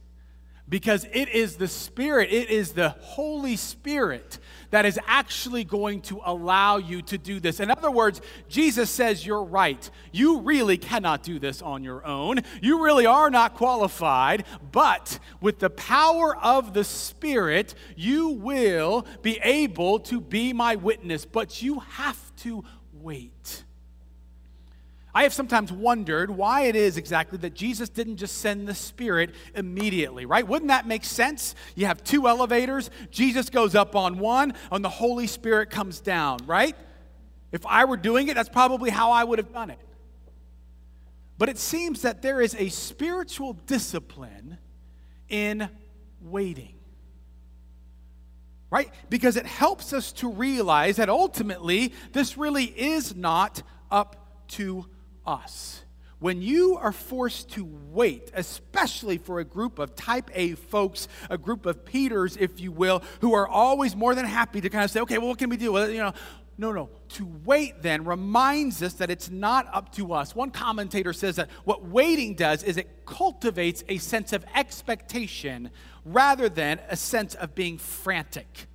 because 0.71 1.05
it 1.13 1.29
is 1.29 1.57
the 1.57 1.69
Spirit, 1.69 2.33
it 2.33 2.49
is 2.49 2.73
the 2.73 2.91
Holy 2.91 3.57
Spirit 3.57 4.39
that 4.71 4.87
is 4.87 4.99
actually 5.07 5.65
going 5.65 6.01
to 6.01 6.21
allow 6.25 6.77
you 6.77 7.03
to 7.03 7.19
do 7.19 7.41
this. 7.41 7.59
In 7.59 7.71
other 7.73 7.91
words, 7.91 8.21
Jesus 8.49 8.89
says, 8.89 9.27
You're 9.27 9.45
right. 9.45 9.91
You 10.13 10.41
really 10.41 10.79
cannot 10.79 11.25
do 11.25 11.39
this 11.41 11.61
on 11.61 11.83
your 11.83 12.07
own. 12.07 12.39
You 12.63 12.83
really 12.83 13.05
are 13.05 13.31
not 13.31 13.55
qualified, 13.55 14.45
but 14.71 15.19
with 15.41 15.59
the 15.59 15.71
power 15.71 16.37
of 16.37 16.73
the 16.73 16.85
Spirit, 16.85 17.75
you 17.97 18.29
will 18.29 19.05
be 19.23 19.39
able 19.43 19.99
to 20.01 20.21
be 20.21 20.53
my 20.53 20.77
witness, 20.77 21.27
but 21.27 21.61
you 21.61 21.81
have 21.81 22.37
to 22.37 22.65
wait. 22.93 23.65
I 25.15 25.25
have 25.25 25.33
sometimes 25.33 25.73
wondered 25.73 26.31
why 26.31 26.63
it 26.63 26.77
is 26.77 26.97
exactly 26.97 27.39
that 27.39 27.55
Jesus 27.55 27.89
didn't 27.89 28.17
just 28.17 28.39
send 28.39 28.69
the 28.69 28.75
Spirit 28.75 29.35
immediately, 29.55 30.25
right? 30.25 30.47
Wouldn't 30.47 30.69
that 30.69 30.87
make 30.87 31.05
sense? 31.05 31.55
You 31.75 31.87
have 31.87 32.05
two 32.05 32.29
elevators, 32.29 32.91
Jesus 33.11 33.51
goes 33.51 33.75
up 33.75 33.97
on 33.97 34.19
one, 34.19 34.55
and 34.71 34.85
the 34.85 34.89
Holy 34.89 35.27
Spirit 35.27 35.71
comes 35.71 36.01
down, 36.01 36.39
right? 36.47 36.77
If 37.51 37.67
I 37.67 37.85
were 37.87 37.97
doing 37.97 38.29
it, 38.29 38.35
that's 38.35 38.49
probably 38.49 38.91
how 38.91 39.11
I 39.11 39.25
would 39.25 39.39
have 39.39 39.53
done 39.53 39.71
it. 39.71 39.81
But 41.39 41.49
it 41.49 41.59
seems 41.59 42.03
that 42.03 42.23
there 42.23 42.41
is 42.41 42.55
a 42.55 42.69
spiritual 42.69 43.55
discipline 43.55 44.59
in 45.29 45.69
waiting. 46.21 46.75
Right? 48.71 48.93
Because 49.09 49.37
it 49.37 49.47
helps 49.47 49.93
us 49.93 50.13
to 50.13 50.31
realize 50.31 50.97
that 50.97 51.09
ultimately 51.09 51.93
this 52.13 52.37
really 52.39 52.67
is 52.67 53.17
not 53.17 53.63
up 53.91 54.47
to 54.49 54.87
us. 55.31 55.85
When 56.19 56.43
you 56.43 56.77
are 56.77 56.93
forced 56.93 57.51
to 57.53 57.67
wait, 57.91 58.31
especially 58.35 59.17
for 59.17 59.41
a 59.41 59.45
group 59.45 59.79
of 59.79 59.95
type 59.95 60.31
A 60.35 60.53
folks, 60.53 61.09
a 61.31 61.39
group 61.39 61.65
of 61.65 61.87
Peters, 61.87 62.37
if 62.37 62.61
you 62.61 62.73
will, 62.73 63.03
who 63.23 63.33
are 63.33 63.49
always 63.49 63.97
more 63.97 64.15
than 64.15 64.27
happy 64.27 64.61
to 64.61 64.69
kind 64.69 64.85
of 64.85 64.91
say, 64.91 65.01
okay, 65.01 65.17
well, 65.17 65.29
what 65.29 65.39
can 65.39 65.49
we 65.49 65.57
do? 65.57 65.73
Well, 65.73 65.89
you 65.89 65.99
know, 65.99 66.13
no, 66.59 66.73
no. 66.73 66.91
To 67.11 67.27
wait 67.47 67.81
then 67.81 68.05
reminds 68.05 68.83
us 68.83 68.93
that 68.95 69.11
it's 69.11 69.31
not 69.31 69.67
up 69.73 69.95
to 69.95 70.13
us. 70.13 70.35
One 70.35 70.51
commentator 70.51 71.15
says 71.15 71.37
that 71.37 71.49
what 71.65 71.87
waiting 71.87 72.35
does 72.35 72.63
is 72.63 72.77
it 72.77 73.07
cultivates 73.07 73.83
a 73.89 73.97
sense 73.97 74.35
of 74.35 74.45
expectation 74.55 75.71
rather 76.05 76.51
than 76.51 76.79
a 76.91 76.97
sense 76.97 77.35
of 77.35 77.55
being 77.55 77.79
frantic. 77.79 78.67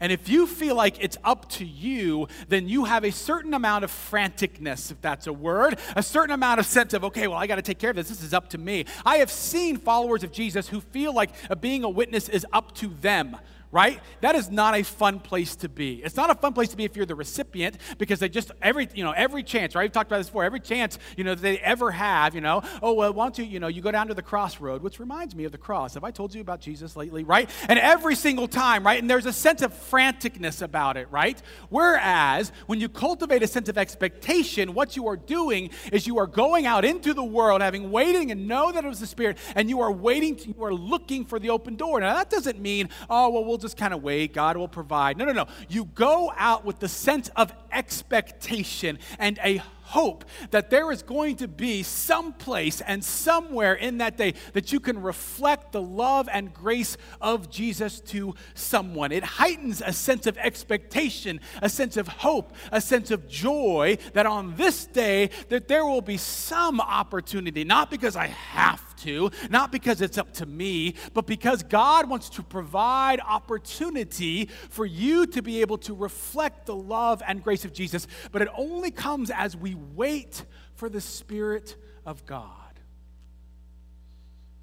And 0.00 0.12
if 0.12 0.28
you 0.28 0.46
feel 0.46 0.76
like 0.76 1.02
it's 1.02 1.16
up 1.24 1.48
to 1.50 1.64
you, 1.64 2.28
then 2.48 2.68
you 2.68 2.84
have 2.84 3.04
a 3.04 3.12
certain 3.12 3.54
amount 3.54 3.84
of 3.84 3.90
franticness, 3.90 4.90
if 4.90 5.00
that's 5.00 5.26
a 5.26 5.32
word, 5.32 5.78
a 5.96 6.02
certain 6.02 6.34
amount 6.34 6.60
of 6.60 6.66
sense 6.66 6.94
of, 6.94 7.04
okay, 7.04 7.26
well, 7.26 7.38
I 7.38 7.46
got 7.46 7.56
to 7.56 7.62
take 7.62 7.78
care 7.78 7.90
of 7.90 7.96
this. 7.96 8.08
This 8.08 8.22
is 8.22 8.34
up 8.34 8.50
to 8.50 8.58
me. 8.58 8.86
I 9.04 9.16
have 9.16 9.30
seen 9.30 9.76
followers 9.76 10.24
of 10.24 10.32
Jesus 10.32 10.68
who 10.68 10.80
feel 10.80 11.14
like 11.14 11.30
being 11.60 11.84
a 11.84 11.88
witness 11.88 12.28
is 12.28 12.46
up 12.52 12.74
to 12.76 12.88
them 12.88 13.36
right? 13.74 14.00
That 14.20 14.36
is 14.36 14.52
not 14.52 14.76
a 14.76 14.84
fun 14.84 15.18
place 15.18 15.56
to 15.56 15.68
be. 15.68 15.94
It's 15.94 16.14
not 16.14 16.30
a 16.30 16.36
fun 16.36 16.52
place 16.52 16.68
to 16.68 16.76
be 16.76 16.84
if 16.84 16.94
you're 16.94 17.06
the 17.06 17.16
recipient 17.16 17.76
because 17.98 18.20
they 18.20 18.28
just 18.28 18.52
every 18.62 18.88
you 18.94 19.02
know 19.02 19.10
every 19.10 19.42
chance, 19.42 19.74
right? 19.74 19.82
We've 19.82 19.90
talked 19.90 20.08
about 20.08 20.18
this 20.18 20.28
before. 20.28 20.44
Every 20.44 20.60
chance 20.60 20.96
you 21.16 21.24
know 21.24 21.34
they 21.34 21.58
ever 21.58 21.90
have, 21.90 22.36
you 22.36 22.40
know, 22.40 22.62
oh 22.80 22.92
well, 22.92 23.12
why 23.12 23.24
don't 23.24 23.36
you 23.38 23.44
you 23.44 23.58
know 23.58 23.66
you 23.66 23.82
go 23.82 23.90
down 23.90 24.06
to 24.06 24.14
the 24.14 24.22
crossroad, 24.22 24.80
which 24.80 25.00
reminds 25.00 25.34
me 25.34 25.42
of 25.42 25.50
the 25.50 25.58
cross. 25.58 25.94
Have 25.94 26.04
I 26.04 26.12
told 26.12 26.32
you 26.36 26.40
about 26.40 26.60
Jesus 26.60 26.94
lately, 26.94 27.24
right? 27.24 27.50
And 27.68 27.80
every 27.80 28.14
single 28.14 28.46
time, 28.46 28.86
right? 28.86 29.00
And 29.00 29.10
there's 29.10 29.26
a 29.26 29.32
sense 29.32 29.60
of 29.60 29.74
franticness 29.74 30.62
about 30.62 30.96
it, 30.96 31.10
right? 31.10 31.42
Whereas 31.68 32.52
when 32.66 32.78
you 32.78 32.88
cultivate 32.88 33.42
a 33.42 33.48
sense 33.48 33.68
of 33.68 33.76
expectation, 33.76 34.74
what 34.74 34.94
you 34.94 35.08
are 35.08 35.16
doing 35.16 35.70
is 35.90 36.06
you 36.06 36.18
are 36.18 36.28
going 36.28 36.64
out 36.64 36.84
into 36.84 37.12
the 37.12 37.24
world, 37.24 37.60
having 37.60 37.90
waiting 37.90 38.30
and 38.30 38.46
know 38.46 38.70
that 38.70 38.84
it 38.84 38.88
was 38.88 39.00
the 39.00 39.06
Spirit, 39.08 39.36
and 39.56 39.68
you 39.68 39.80
are 39.80 39.90
waiting, 39.90 40.36
to, 40.36 40.48
you 40.48 40.64
are 40.64 40.72
looking 40.72 41.24
for 41.24 41.40
the 41.40 41.50
open 41.50 41.74
door. 41.74 41.98
Now 41.98 42.14
that 42.14 42.30
doesn't 42.30 42.60
mean 42.60 42.88
oh 43.10 43.30
well 43.30 43.44
we'll 43.44 43.63
just 43.64 43.76
kind 43.76 43.94
of 43.94 44.02
wait, 44.02 44.34
God 44.34 44.56
will 44.56 44.68
provide. 44.68 45.16
No, 45.16 45.24
no, 45.24 45.32
no. 45.32 45.46
You 45.68 45.86
go 45.86 46.32
out 46.36 46.64
with 46.64 46.78
the 46.78 46.88
sense 46.88 47.30
of 47.34 47.52
expectation 47.72 48.98
and 49.18 49.38
a 49.42 49.62
hope 49.84 50.24
that 50.50 50.70
there 50.70 50.90
is 50.90 51.02
going 51.02 51.36
to 51.36 51.46
be 51.46 51.82
some 51.82 52.32
place 52.32 52.80
and 52.80 53.04
somewhere 53.04 53.74
in 53.74 53.98
that 53.98 54.16
day 54.16 54.34
that 54.54 54.72
you 54.72 54.80
can 54.80 55.00
reflect 55.00 55.72
the 55.72 55.80
love 55.80 56.28
and 56.32 56.52
grace 56.52 56.96
of 57.20 57.50
Jesus 57.50 58.00
to 58.00 58.34
someone. 58.54 59.12
It 59.12 59.24
heightens 59.24 59.82
a 59.84 59.92
sense 59.92 60.26
of 60.26 60.38
expectation, 60.38 61.40
a 61.60 61.68
sense 61.68 61.96
of 61.96 62.08
hope, 62.08 62.54
a 62.72 62.80
sense 62.80 63.10
of 63.10 63.28
joy 63.28 63.98
that 64.14 64.26
on 64.26 64.56
this 64.56 64.86
day 64.86 65.30
that 65.48 65.68
there 65.68 65.84
will 65.84 66.02
be 66.02 66.16
some 66.16 66.80
opportunity, 66.80 67.64
not 67.64 67.90
because 67.90 68.16
I 68.16 68.28
have 68.28 68.83
to, 69.04 69.30
not 69.50 69.72
because 69.72 70.00
it's 70.00 70.18
up 70.18 70.32
to 70.34 70.46
me, 70.46 70.94
but 71.12 71.26
because 71.26 71.62
God 71.62 72.08
wants 72.08 72.28
to 72.30 72.42
provide 72.42 73.20
opportunity 73.20 74.46
for 74.68 74.84
you 74.84 75.26
to 75.28 75.42
be 75.42 75.60
able 75.60 75.78
to 75.78 75.94
reflect 75.94 76.66
the 76.66 76.74
love 76.74 77.22
and 77.26 77.42
grace 77.42 77.64
of 77.64 77.72
Jesus. 77.72 78.06
But 78.32 78.42
it 78.42 78.48
only 78.56 78.90
comes 78.90 79.30
as 79.30 79.56
we 79.56 79.74
wait 79.74 80.44
for 80.74 80.88
the 80.88 81.00
Spirit 81.00 81.76
of 82.04 82.26
God. 82.26 82.50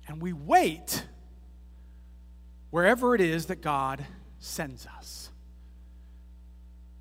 And 0.08 0.22
we 0.22 0.34
wait 0.34 1.06
wherever 2.70 3.16
it 3.16 3.22
is 3.22 3.46
that 3.48 3.62
God 3.62 4.06
sends 4.40 4.88
us. 4.98 5.30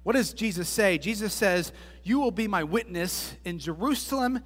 What 0.03 0.14
does 0.14 0.33
Jesus 0.33 0.68
say? 0.68 0.98
Jesus 0.98 1.33
says, 1.33 1.72
You 2.03 2.20
will 2.20 2.31
be 2.31 2.48
my 2.48 2.64
witness 2.64 3.35
in 3.44 3.59
Jerusalem 3.59 4.40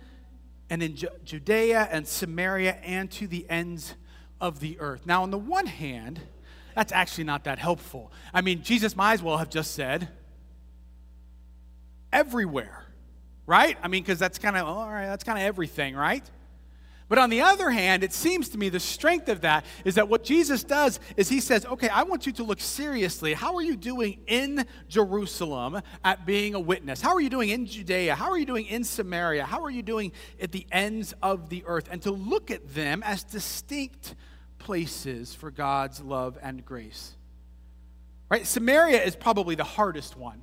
and 0.70 0.82
in 0.82 0.96
Judea 1.24 1.88
and 1.90 2.06
Samaria 2.06 2.74
and 2.82 3.10
to 3.12 3.26
the 3.26 3.48
ends 3.48 3.94
of 4.40 4.60
the 4.60 4.78
earth. 4.80 5.06
Now, 5.06 5.22
on 5.22 5.30
the 5.30 5.38
one 5.38 5.66
hand, 5.66 6.20
that's 6.74 6.92
actually 6.92 7.24
not 7.24 7.44
that 7.44 7.58
helpful. 7.58 8.12
I 8.32 8.40
mean, 8.40 8.62
Jesus 8.62 8.96
might 8.96 9.14
as 9.14 9.22
well 9.22 9.36
have 9.36 9.50
just 9.50 9.72
said, 9.72 10.08
everywhere, 12.12 12.84
right? 13.46 13.76
I 13.82 13.88
mean, 13.88 14.02
because 14.02 14.18
that's 14.18 14.38
kind 14.38 14.56
of, 14.56 14.66
all 14.66 14.88
right, 14.88 15.06
that's 15.06 15.24
kind 15.24 15.38
of 15.38 15.44
everything, 15.44 15.94
right? 15.94 16.28
But 17.14 17.20
on 17.20 17.30
the 17.30 17.42
other 17.42 17.70
hand, 17.70 18.02
it 18.02 18.12
seems 18.12 18.48
to 18.48 18.58
me 18.58 18.70
the 18.70 18.80
strength 18.80 19.28
of 19.28 19.42
that 19.42 19.64
is 19.84 19.94
that 19.94 20.08
what 20.08 20.24
Jesus 20.24 20.64
does 20.64 20.98
is 21.16 21.28
he 21.28 21.38
says, 21.38 21.64
okay, 21.64 21.88
I 21.88 22.02
want 22.02 22.26
you 22.26 22.32
to 22.32 22.42
look 22.42 22.60
seriously. 22.60 23.34
How 23.34 23.54
are 23.54 23.62
you 23.62 23.76
doing 23.76 24.18
in 24.26 24.66
Jerusalem 24.88 25.80
at 26.02 26.26
being 26.26 26.56
a 26.56 26.58
witness? 26.58 27.00
How 27.00 27.14
are 27.14 27.20
you 27.20 27.30
doing 27.30 27.50
in 27.50 27.66
Judea? 27.66 28.16
How 28.16 28.32
are 28.32 28.36
you 28.36 28.46
doing 28.46 28.66
in 28.66 28.82
Samaria? 28.82 29.44
How 29.44 29.62
are 29.62 29.70
you 29.70 29.84
doing 29.84 30.10
at 30.40 30.50
the 30.50 30.66
ends 30.72 31.14
of 31.22 31.50
the 31.50 31.62
earth? 31.68 31.86
And 31.88 32.02
to 32.02 32.10
look 32.10 32.50
at 32.50 32.74
them 32.74 33.04
as 33.04 33.22
distinct 33.22 34.16
places 34.58 35.36
for 35.36 35.52
God's 35.52 36.00
love 36.00 36.36
and 36.42 36.64
grace. 36.64 37.12
Right? 38.28 38.44
Samaria 38.44 39.04
is 39.04 39.14
probably 39.14 39.54
the 39.54 39.62
hardest 39.62 40.16
one. 40.16 40.42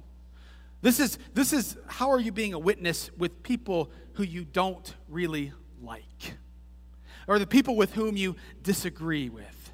This 0.82 1.02
is, 1.02 1.20
this 1.34 1.52
is 1.52 1.76
how 1.88 2.12
are 2.12 2.20
you 2.22 2.32
being 2.32 2.54
a 2.54 2.60
witness 2.60 3.12
with 3.18 3.44
people 3.44 3.92
who 4.14 4.24
you 4.24 4.46
don't 4.46 4.96
really 5.10 5.52
like? 5.82 6.38
Or 7.28 7.40
the 7.40 7.48
people 7.48 7.76
with 7.76 7.94
whom 7.94 8.18
you 8.18 8.36
disagree 8.62 9.30
with. 9.30 9.72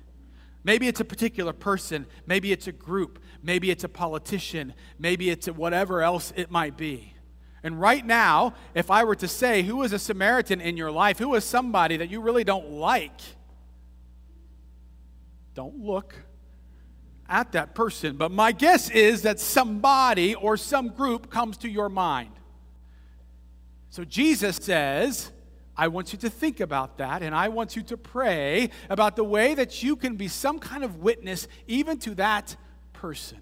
Maybe 0.63 0.87
it's 0.87 0.99
a 0.99 1.05
particular 1.05 1.53
person, 1.53 2.05
maybe 2.25 2.51
it's 2.51 2.67
a 2.67 2.71
group, 2.71 3.19
maybe 3.41 3.71
it's 3.71 3.83
a 3.83 3.89
politician, 3.89 4.73
maybe 4.99 5.29
it's 5.29 5.47
whatever 5.47 6.01
else 6.01 6.33
it 6.35 6.51
might 6.51 6.75
be. 6.75 7.13
And 7.63 7.79
right 7.79 8.05
now, 8.05 8.53
if 8.75 8.91
I 8.91 9.03
were 9.03 9.15
to 9.15 9.27
say, 9.27 9.63
who 9.63 9.83
is 9.83 9.93
a 9.93 9.99
Samaritan 9.99 10.61
in 10.61 10.77
your 10.77 10.91
life? 10.91 11.19
Who 11.19 11.35
is 11.35 11.43
somebody 11.43 11.97
that 11.97 12.09
you 12.09 12.21
really 12.21 12.43
don't 12.43 12.69
like? 12.69 13.19
Don't 15.53 15.79
look 15.79 16.15
at 17.27 17.53
that 17.53 17.73
person. 17.73 18.15
But 18.15 18.31
my 18.31 18.51
guess 18.51 18.89
is 18.89 19.23
that 19.23 19.39
somebody 19.39 20.35
or 20.35 20.55
some 20.55 20.89
group 20.89 21.29
comes 21.29 21.57
to 21.57 21.69
your 21.69 21.89
mind. 21.89 22.31
So 23.89 24.03
Jesus 24.03 24.57
says, 24.57 25.31
I 25.77 25.89
want 25.89 26.11
you 26.11 26.19
to 26.19 26.29
think 26.29 26.59
about 26.59 26.97
that, 26.97 27.21
and 27.21 27.35
I 27.35 27.49
want 27.49 27.75
you 27.75 27.83
to 27.83 27.97
pray 27.97 28.71
about 28.89 29.15
the 29.15 29.23
way 29.23 29.53
that 29.53 29.83
you 29.83 29.95
can 29.95 30.15
be 30.15 30.27
some 30.27 30.57
kind 30.57 30.83
of 30.83 30.97
witness 30.97 31.47
even 31.67 31.99
to 31.99 32.15
that 32.15 32.55
person. 32.93 33.39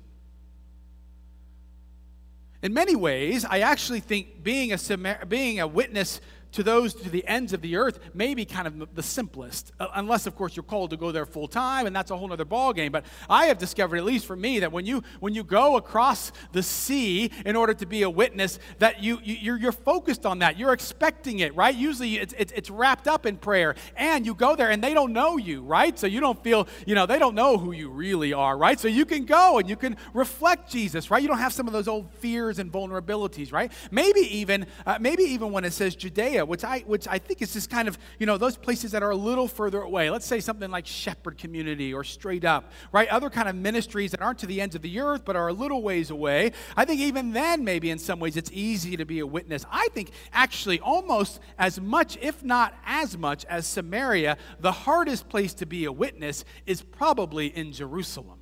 In 2.62 2.74
many 2.74 2.96
ways, 2.96 3.46
I 3.46 3.60
actually 3.60 4.00
think 4.00 4.44
being 4.44 4.74
a, 4.74 5.26
being 5.28 5.60
a 5.60 5.68
witness 5.68 6.20
to 6.56 6.64
those 6.64 6.94
to 6.94 7.10
the 7.10 7.28
ends 7.28 7.54
of 7.54 7.62
the 7.62 7.76
earth 7.76 8.00
may 8.14 8.34
be 8.34 8.46
kind 8.46 8.66
of 8.66 8.96
the 8.96 9.04
simplest, 9.04 9.74
uh, 9.80 9.88
unless, 9.96 10.26
of 10.26 10.36
course, 10.36 10.56
you're 10.56 10.64
called 10.64 10.90
to 10.90 10.98
go 10.98 11.12
there 11.12 11.26
full 11.26 11.50
time, 11.50 11.86
and 11.86 11.96
that's 11.96 12.12
a 12.12 12.18
whole 12.18 12.32
other 12.32 12.46
ballgame. 12.46 12.92
But 12.94 13.06
I 13.30 13.48
have 13.48 13.58
discovered, 13.58 13.98
at 13.98 14.06
least 14.06 14.26
for 14.26 14.38
me, 14.38 14.60
that 14.60 14.72
when 14.72 14.86
you 14.86 15.04
when 15.20 15.34
you 15.34 15.44
go 15.44 15.76
across 15.76 16.32
the 16.54 16.64
sea 16.64 17.30
in 17.46 17.58
order 17.58 17.74
to 17.74 17.86
be 17.86 18.04
a 18.04 18.10
witness, 18.10 18.58
that 18.80 19.04
you, 19.04 19.20
you 19.22 19.36
you're, 19.36 19.58
you're 19.58 19.72
focused 19.74 20.26
on 20.26 20.40
that. 20.40 20.58
You're 20.58 20.72
expecting 20.72 21.40
it, 21.40 21.54
right? 21.56 21.76
Usually, 21.76 22.16
it's, 22.16 22.34
it's 22.38 22.54
it's 22.54 22.70
wrapped 22.70 23.08
up 23.08 23.26
in 23.26 23.36
prayer, 23.36 23.76
and 23.98 24.26
you 24.26 24.34
go 24.34 24.56
there, 24.56 24.72
and 24.72 24.82
they 24.82 24.94
don't 24.94 25.12
know 25.12 25.36
you, 25.36 25.62
right? 25.62 26.00
So 26.00 26.08
you 26.08 26.22
don't 26.22 26.42
feel, 26.42 26.70
you 26.88 26.96
know, 26.96 27.06
they 27.06 27.20
don't 27.20 27.36
know 27.36 27.58
who 27.58 27.74
you 27.74 27.90
really 27.90 28.32
are, 28.32 28.58
right? 28.58 28.80
So 28.80 28.88
you 28.88 29.06
can 29.06 29.26
go 29.26 29.58
and 29.60 29.70
you 29.70 29.76
can 29.76 29.98
reflect 30.14 30.72
Jesus, 30.72 31.12
right? 31.12 31.22
You 31.22 31.28
don't 31.28 31.40
have 31.40 31.54
some 31.54 31.68
of 31.68 31.74
those 31.74 31.90
old 31.90 32.10
fears 32.20 32.60
and 32.60 32.72
vulnerabilities, 32.72 33.52
right? 33.52 33.72
Maybe 33.92 34.22
even 34.38 34.68
uh, 34.86 34.98
maybe 35.02 35.24
even 35.24 35.52
when 35.52 35.66
it 35.66 35.74
says 35.74 35.96
Judea 35.98 36.45
which 36.46 36.64
I, 36.64 36.80
which 36.80 37.08
I 37.08 37.18
think 37.18 37.42
is 37.42 37.54
just 37.54 37.70
kind 37.70 37.88
of, 37.88 37.98
you 38.20 38.26
know, 38.26 38.38
those 38.38 38.58
places 38.58 38.92
that 38.92 39.04
are 39.04 39.12
a 39.12 39.16
little 39.16 39.48
further 39.48 39.82
away. 39.82 40.10
Let's 40.10 40.26
say 40.26 40.40
something 40.40 40.70
like 40.72 40.86
Shepherd 40.86 41.38
Community 41.38 41.94
or 41.94 42.04
Straight 42.04 42.46
Up, 42.46 42.72
right? 42.92 43.08
Other 43.10 43.30
kind 43.30 43.50
of 43.50 43.56
ministries 43.56 44.12
that 44.12 44.22
aren't 44.22 44.40
to 44.40 44.46
the 44.46 44.62
ends 44.62 44.76
of 44.76 44.82
the 44.82 45.00
earth 45.00 45.24
but 45.26 45.36
are 45.36 45.48
a 45.48 45.54
little 45.54 45.82
ways 45.82 46.10
away. 46.10 46.52
I 46.76 46.86
think 46.86 47.02
even 47.02 47.34
then, 47.34 47.64
maybe 47.64 47.90
in 47.90 48.00
some 48.00 48.20
ways, 48.20 48.38
it's 48.38 48.52
easy 48.54 48.98
to 48.98 49.06
be 49.06 49.20
a 49.20 49.28
witness. 49.28 49.66
I 49.72 49.88
think 49.94 50.12
actually 50.34 50.80
almost 50.80 51.40
as 51.58 51.80
much, 51.80 52.18
if 52.22 52.44
not 52.44 52.74
as 52.86 53.18
much, 53.18 53.46
as 53.46 53.68
Samaria, 53.68 54.38
the 54.60 54.72
hardest 54.72 55.30
place 55.30 55.54
to 55.56 55.66
be 55.66 55.86
a 55.86 55.92
witness 55.92 56.46
is 56.66 56.82
probably 56.82 57.48
in 57.48 57.72
Jerusalem. 57.72 58.40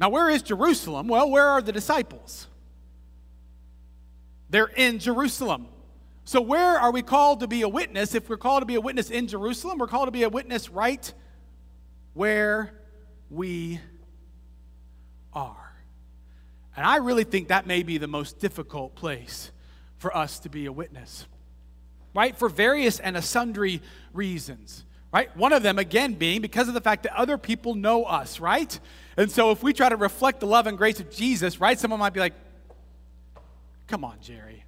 Now, 0.00 0.10
where 0.10 0.30
is 0.30 0.42
Jerusalem? 0.42 1.08
Well, 1.08 1.28
where 1.28 1.46
are 1.46 1.60
the 1.60 1.72
disciples? 1.72 2.46
They're 4.50 4.66
in 4.66 4.98
Jerusalem. 4.98 5.68
So, 6.24 6.40
where 6.40 6.78
are 6.78 6.92
we 6.92 7.02
called 7.02 7.40
to 7.40 7.46
be 7.46 7.62
a 7.62 7.68
witness? 7.68 8.14
If 8.14 8.28
we're 8.28 8.36
called 8.36 8.62
to 8.62 8.66
be 8.66 8.74
a 8.74 8.80
witness 8.80 9.10
in 9.10 9.28
Jerusalem, 9.28 9.78
we're 9.78 9.86
called 9.86 10.08
to 10.08 10.12
be 10.12 10.24
a 10.24 10.28
witness 10.28 10.68
right 10.68 11.12
where 12.12 12.72
we 13.30 13.80
are. 15.32 15.72
And 16.76 16.86
I 16.86 16.96
really 16.96 17.24
think 17.24 17.48
that 17.48 17.66
may 17.66 17.82
be 17.82 17.98
the 17.98 18.06
most 18.06 18.38
difficult 18.38 18.94
place 18.94 19.50
for 19.96 20.16
us 20.16 20.38
to 20.40 20.48
be 20.48 20.66
a 20.66 20.72
witness, 20.72 21.26
right? 22.14 22.36
For 22.36 22.48
various 22.48 23.00
and 23.00 23.22
sundry 23.24 23.82
reasons, 24.12 24.84
right? 25.12 25.34
One 25.36 25.52
of 25.52 25.62
them, 25.62 25.78
again, 25.78 26.14
being 26.14 26.40
because 26.40 26.68
of 26.68 26.74
the 26.74 26.80
fact 26.80 27.02
that 27.04 27.16
other 27.16 27.36
people 27.36 27.74
know 27.74 28.04
us, 28.04 28.38
right? 28.38 28.78
And 29.16 29.30
so 29.30 29.50
if 29.50 29.62
we 29.62 29.72
try 29.72 29.88
to 29.88 29.96
reflect 29.96 30.40
the 30.40 30.46
love 30.46 30.66
and 30.66 30.78
grace 30.78 31.00
of 31.00 31.10
Jesus, 31.10 31.60
right, 31.60 31.78
someone 31.78 32.00
might 32.00 32.12
be 32.12 32.20
like, 32.20 32.34
Come 33.88 34.04
on, 34.04 34.18
Jerry. 34.20 34.64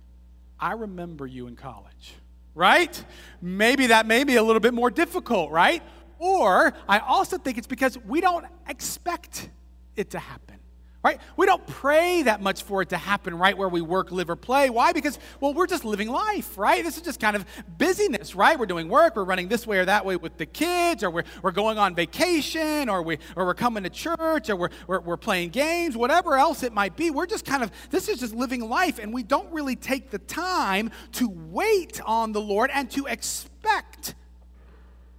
I 0.58 0.72
remember 0.72 1.26
you 1.26 1.46
in 1.46 1.56
college, 1.56 2.14
right? 2.54 3.02
Maybe 3.40 3.88
that 3.88 4.06
may 4.06 4.24
be 4.24 4.36
a 4.36 4.42
little 4.42 4.60
bit 4.60 4.74
more 4.74 4.90
difficult, 4.90 5.50
right? 5.50 5.82
Or 6.18 6.74
I 6.88 6.98
also 6.98 7.38
think 7.38 7.56
it's 7.56 7.66
because 7.66 7.96
we 8.06 8.20
don't 8.20 8.46
expect 8.68 9.48
it 9.96 10.10
to 10.10 10.18
happen 10.18 10.59
right? 11.02 11.18
We 11.36 11.46
don't 11.46 11.66
pray 11.66 12.22
that 12.22 12.42
much 12.42 12.62
for 12.62 12.82
it 12.82 12.90
to 12.90 12.98
happen 12.98 13.36
right 13.36 13.56
where 13.56 13.68
we 13.68 13.80
work, 13.80 14.10
live, 14.10 14.28
or 14.28 14.36
play. 14.36 14.68
Why? 14.68 14.92
Because, 14.92 15.18
well, 15.40 15.54
we're 15.54 15.66
just 15.66 15.84
living 15.84 16.08
life, 16.08 16.58
right? 16.58 16.84
This 16.84 16.96
is 16.96 17.02
just 17.02 17.18
kind 17.18 17.36
of 17.36 17.46
busyness, 17.78 18.34
right? 18.34 18.58
We're 18.58 18.66
doing 18.66 18.88
work, 18.88 19.16
we're 19.16 19.24
running 19.24 19.48
this 19.48 19.66
way 19.66 19.78
or 19.78 19.86
that 19.86 20.04
way 20.04 20.16
with 20.16 20.36
the 20.36 20.46
kids, 20.46 21.02
or 21.02 21.10
we're, 21.10 21.24
we're 21.42 21.52
going 21.52 21.78
on 21.78 21.94
vacation, 21.94 22.88
or, 22.90 23.02
we, 23.02 23.18
or 23.34 23.46
we're 23.46 23.54
coming 23.54 23.82
to 23.84 23.90
church, 23.90 24.50
or 24.50 24.56
we're, 24.56 24.70
we're, 24.86 25.00
we're 25.00 25.16
playing 25.16 25.50
games, 25.50 25.96
whatever 25.96 26.36
else 26.36 26.62
it 26.62 26.74
might 26.74 26.96
be. 26.96 27.10
We're 27.10 27.26
just 27.26 27.46
kind 27.46 27.62
of, 27.62 27.70
this 27.90 28.08
is 28.08 28.20
just 28.20 28.34
living 28.34 28.68
life, 28.68 28.98
and 28.98 29.12
we 29.12 29.22
don't 29.22 29.50
really 29.52 29.76
take 29.76 30.10
the 30.10 30.18
time 30.18 30.90
to 31.12 31.30
wait 31.30 32.00
on 32.04 32.32
the 32.32 32.40
Lord 32.40 32.70
and 32.74 32.90
to 32.90 33.06
expect 33.06 34.14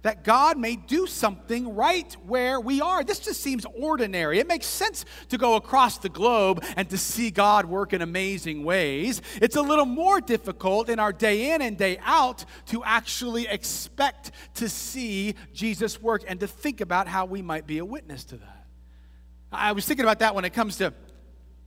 that 0.02 0.24
God 0.24 0.58
may 0.58 0.76
do 0.76 1.06
something 1.06 1.74
right 1.74 2.12
where 2.26 2.60
we 2.60 2.80
are. 2.80 3.04
This 3.04 3.20
just 3.20 3.40
seems 3.40 3.64
ordinary. 3.74 4.38
It 4.38 4.48
makes 4.48 4.66
sense 4.66 5.04
to 5.28 5.38
go 5.38 5.54
across 5.54 5.98
the 5.98 6.08
globe 6.08 6.64
and 6.76 6.88
to 6.90 6.98
see 6.98 7.30
God 7.30 7.66
work 7.66 7.92
in 7.92 8.02
amazing 8.02 8.64
ways. 8.64 9.22
It's 9.40 9.56
a 9.56 9.62
little 9.62 9.86
more 9.86 10.20
difficult 10.20 10.88
in 10.88 10.98
our 10.98 11.12
day 11.12 11.52
in 11.52 11.62
and 11.62 11.76
day 11.78 11.98
out 12.02 12.44
to 12.66 12.82
actually 12.84 13.46
expect 13.46 14.32
to 14.54 14.68
see 14.68 15.34
Jesus 15.52 16.00
work 16.00 16.22
and 16.26 16.40
to 16.40 16.46
think 16.46 16.80
about 16.80 17.06
how 17.06 17.24
we 17.24 17.42
might 17.42 17.66
be 17.66 17.78
a 17.78 17.84
witness 17.84 18.24
to 18.24 18.36
that. 18.36 18.66
I 19.50 19.72
was 19.72 19.86
thinking 19.86 20.04
about 20.04 20.20
that 20.20 20.34
when 20.34 20.44
it 20.44 20.54
comes 20.54 20.78
to 20.78 20.94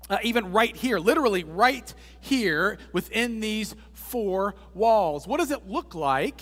uh, 0.09 0.17
even 0.23 0.51
right 0.51 0.75
here, 0.75 0.99
literally 0.99 1.43
right 1.43 1.91
here 2.19 2.77
within 2.93 3.39
these 3.39 3.75
four 3.93 4.55
walls. 4.73 5.27
What 5.27 5.39
does 5.39 5.51
it 5.51 5.67
look 5.67 5.95
like? 5.95 6.41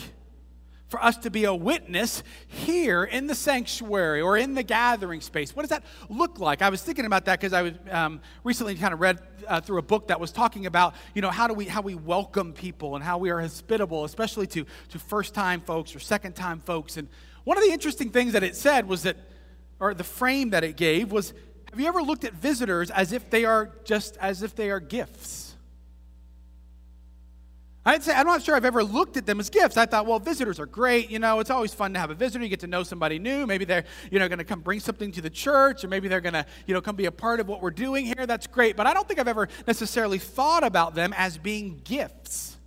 For 0.93 1.03
us 1.03 1.17
to 1.17 1.31
be 1.31 1.45
a 1.45 1.55
witness 1.55 2.21
here 2.45 3.03
in 3.03 3.25
the 3.25 3.33
sanctuary 3.33 4.21
or 4.21 4.37
in 4.37 4.53
the 4.53 4.61
gathering 4.61 5.21
space. 5.21 5.55
What 5.55 5.63
does 5.63 5.71
that 5.71 5.83
look 6.07 6.39
like? 6.39 6.61
I 6.61 6.69
was 6.69 6.83
thinking 6.83 7.05
about 7.05 7.25
that 7.25 7.39
because 7.39 7.51
I 7.51 7.63
was 7.63 7.73
um, 7.89 8.21
recently 8.43 8.75
kind 8.75 8.93
of 8.93 8.99
read 8.99 9.17
uh, 9.47 9.59
through 9.59 9.79
a 9.79 9.81
book 9.81 10.09
that 10.09 10.19
was 10.19 10.31
talking 10.31 10.67
about, 10.67 10.93
you 11.15 11.23
know, 11.23 11.31
how 11.31 11.47
do 11.47 11.55
we 11.55 11.65
how 11.65 11.81
we 11.81 11.95
welcome 11.95 12.53
people 12.53 12.93
and 12.93 13.03
how 13.03 13.17
we 13.17 13.31
are 13.31 13.41
hospitable, 13.41 14.03
especially 14.03 14.45
to 14.45 14.67
to 14.89 14.99
first 14.99 15.33
time 15.33 15.61
folks 15.61 15.95
or 15.95 15.99
second 15.99 16.33
time 16.33 16.59
folks. 16.59 16.95
And 16.95 17.07
one 17.43 17.57
of 17.57 17.63
the 17.63 17.71
interesting 17.71 18.11
things 18.11 18.33
that 18.33 18.43
it 18.43 18.55
said 18.55 18.87
was 18.87 19.01
that, 19.01 19.17
or 19.79 19.95
the 19.95 20.03
frame 20.03 20.51
that 20.51 20.63
it 20.63 20.77
gave 20.77 21.11
was, 21.11 21.33
have 21.71 21.79
you 21.79 21.87
ever 21.87 22.03
looked 22.03 22.23
at 22.23 22.33
visitors 22.33 22.91
as 22.91 23.13
if 23.13 23.31
they 23.31 23.45
are 23.45 23.71
just 23.83 24.15
as 24.17 24.43
if 24.43 24.53
they 24.53 24.69
are 24.69 24.79
gifts? 24.79 25.42
I'd 27.85 28.01
say 28.01 28.13
I'm 28.13 28.25
not 28.25 28.41
sure 28.41 28.55
I've 28.55 28.63
ever 28.63 28.81
looked 28.81 29.17
at 29.17 29.25
them 29.25 29.41
as 29.41 29.49
gifts. 29.49 29.75
I 29.75 29.85
thought, 29.85 30.05
well, 30.05 30.19
visitors 30.19 30.57
are 30.57 30.65
great. 30.65 31.11
You 31.11 31.19
know, 31.19 31.41
it's 31.41 31.49
always 31.49 31.73
fun 31.73 31.93
to 31.93 31.99
have 31.99 32.11
a 32.11 32.13
visitor. 32.13 32.41
You 32.41 32.49
get 32.49 32.61
to 32.61 32.67
know 32.67 32.83
somebody 32.83 33.19
new. 33.19 33.45
Maybe 33.45 33.65
they're, 33.65 33.83
you 34.09 34.19
know, 34.19 34.29
going 34.29 34.39
to 34.39 34.45
come 34.45 34.61
bring 34.61 34.79
something 34.79 35.11
to 35.11 35.21
the 35.21 35.29
church, 35.29 35.83
or 35.83 35.89
maybe 35.89 36.07
they're 36.07 36.21
going 36.21 36.33
to, 36.33 36.45
you 36.65 36.73
know, 36.73 36.79
come 36.79 36.95
be 36.95 37.05
a 37.07 37.11
part 37.11 37.41
of 37.41 37.49
what 37.49 37.61
we're 37.61 37.71
doing 37.71 38.05
here. 38.05 38.25
That's 38.25 38.47
great. 38.47 38.77
But 38.77 38.87
I 38.87 38.93
don't 38.93 39.05
think 39.05 39.19
I've 39.19 39.27
ever 39.27 39.49
necessarily 39.67 40.17
thought 40.17 40.63
about 40.63 40.95
them 40.95 41.13
as 41.17 41.37
being 41.37 41.81
gifts. 41.83 42.57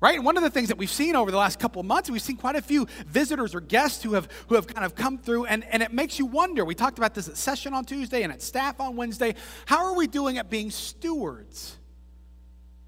right? 0.00 0.16
And 0.16 0.24
one 0.24 0.36
of 0.36 0.42
the 0.42 0.50
things 0.50 0.68
that 0.68 0.76
we've 0.76 0.90
seen 0.90 1.14
over 1.14 1.30
the 1.30 1.38
last 1.38 1.60
couple 1.60 1.82
months, 1.84 2.10
we've 2.10 2.20
seen 2.20 2.36
quite 2.36 2.56
a 2.56 2.62
few 2.62 2.86
visitors 3.06 3.54
or 3.54 3.60
guests 3.60 4.02
who 4.02 4.14
have, 4.14 4.28
who 4.48 4.56
have 4.56 4.66
kind 4.66 4.84
of 4.84 4.96
come 4.96 5.18
through, 5.18 5.46
and, 5.46 5.64
and 5.70 5.84
it 5.84 5.92
makes 5.92 6.18
you 6.18 6.26
wonder. 6.26 6.64
We 6.64 6.74
talked 6.74 6.98
about 6.98 7.14
this 7.14 7.28
at 7.28 7.36
session 7.36 7.72
on 7.72 7.84
Tuesday 7.84 8.22
and 8.22 8.32
at 8.32 8.42
staff 8.42 8.80
on 8.80 8.96
Wednesday. 8.96 9.36
How 9.66 9.86
are 9.86 9.94
we 9.94 10.08
doing 10.08 10.36
at 10.36 10.50
being 10.50 10.72
stewards 10.72 11.76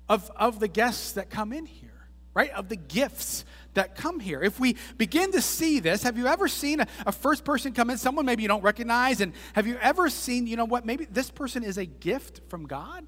of, 0.09 0.31
of 0.37 0.61
the 0.61 0.69
guests 0.69 1.13
that 1.13 1.31
come 1.31 1.53
in 1.53 1.67
here, 1.67 2.09
right? 2.35 2.51
Of 2.51 2.69
the 2.69 2.77
gifts 2.77 3.45
that 3.75 3.95
come 3.95 4.21
here. 4.21 4.43
If 4.43 4.59
we 4.59 4.77
begin 4.97 5.33
to 5.33 5.41
see 5.41 5.81
this, 5.81 6.03
have 6.03 6.17
you 6.17 6.27
ever 6.27 6.49
seen 6.49 6.81
a, 6.81 6.87
a, 7.07 7.13
first 7.13 7.45
person 7.45 7.73
come 7.73 7.91
in, 7.91 7.99
someone 7.99 8.27
maybe 8.27 8.43
you 8.43 8.49
don't 8.49 8.63
recognize, 8.63 9.21
and 9.21 9.33
have 9.55 9.67
you 9.67 9.79
ever 9.81 10.09
seen, 10.09 10.47
you 10.47 10.57
know 10.57 10.65
what, 10.65 10.85
maybe 10.85 11.05
this 11.05 11.31
person 11.31 11.63
is 11.63 11.79
a 11.79 11.87
gift 11.87 12.41
from 12.49 12.67
God? 12.67 13.07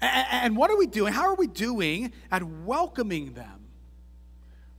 And 0.00 0.56
what 0.56 0.70
are 0.70 0.76
we 0.76 0.86
doing? 0.86 1.12
How 1.12 1.28
are 1.28 1.34
we 1.34 1.46
doing 1.46 2.12
at 2.30 2.42
welcoming 2.42 3.32
them? 3.32 3.63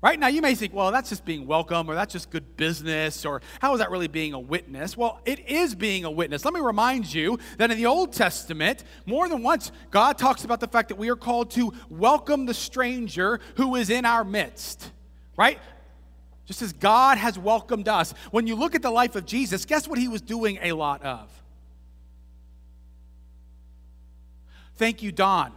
Right 0.01 0.19
now, 0.19 0.27
you 0.27 0.41
may 0.41 0.53
think, 0.53 0.73
well, 0.73 0.91
that's 0.91 1.09
just 1.09 1.25
being 1.25 1.47
welcome, 1.47 1.89
or 1.89 1.95
that's 1.95 2.13
just 2.13 2.29
good 2.29 2.57
business, 2.57 3.25
or 3.25 3.41
how 3.59 3.73
is 3.73 3.79
that 3.79 3.89
really 3.89 4.07
being 4.07 4.33
a 4.33 4.39
witness? 4.39 4.95
Well, 4.95 5.19
it 5.25 5.39
is 5.49 5.73
being 5.73 6.05
a 6.05 6.11
witness. 6.11 6.45
Let 6.45 6.53
me 6.53 6.59
remind 6.59 7.11
you 7.11 7.39
that 7.57 7.71
in 7.71 7.77
the 7.77 7.87
Old 7.87 8.13
Testament, 8.13 8.83
more 9.07 9.27
than 9.27 9.41
once, 9.41 9.71
God 9.89 10.17
talks 10.17 10.43
about 10.43 10.59
the 10.59 10.67
fact 10.67 10.89
that 10.89 10.97
we 10.97 11.09
are 11.09 11.15
called 11.15 11.49
to 11.51 11.73
welcome 11.89 12.45
the 12.45 12.53
stranger 12.53 13.39
who 13.55 13.75
is 13.75 13.89
in 13.89 14.05
our 14.05 14.23
midst. 14.23 14.91
Right? 15.37 15.59
Just 16.45 16.61
as 16.61 16.71
God 16.73 17.17
has 17.17 17.39
welcomed 17.39 17.87
us. 17.87 18.13
When 18.29 18.45
you 18.45 18.55
look 18.55 18.75
at 18.75 18.83
the 18.83 18.91
life 18.91 19.15
of 19.15 19.25
Jesus, 19.25 19.65
guess 19.65 19.87
what 19.87 19.97
he 19.97 20.07
was 20.07 20.21
doing 20.21 20.59
a 20.61 20.73
lot 20.73 21.01
of? 21.03 21.31
Thank 24.75 25.01
you, 25.01 25.11
Don. 25.11 25.51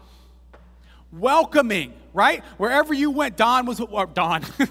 Welcoming, 1.13 1.93
right? 2.19 2.45
Wherever 2.57 2.93
you 2.93 3.13
went, 3.13 3.37
Don 3.37 3.65
was, 3.65 3.81
or 3.81 4.07
Don. 4.07 4.43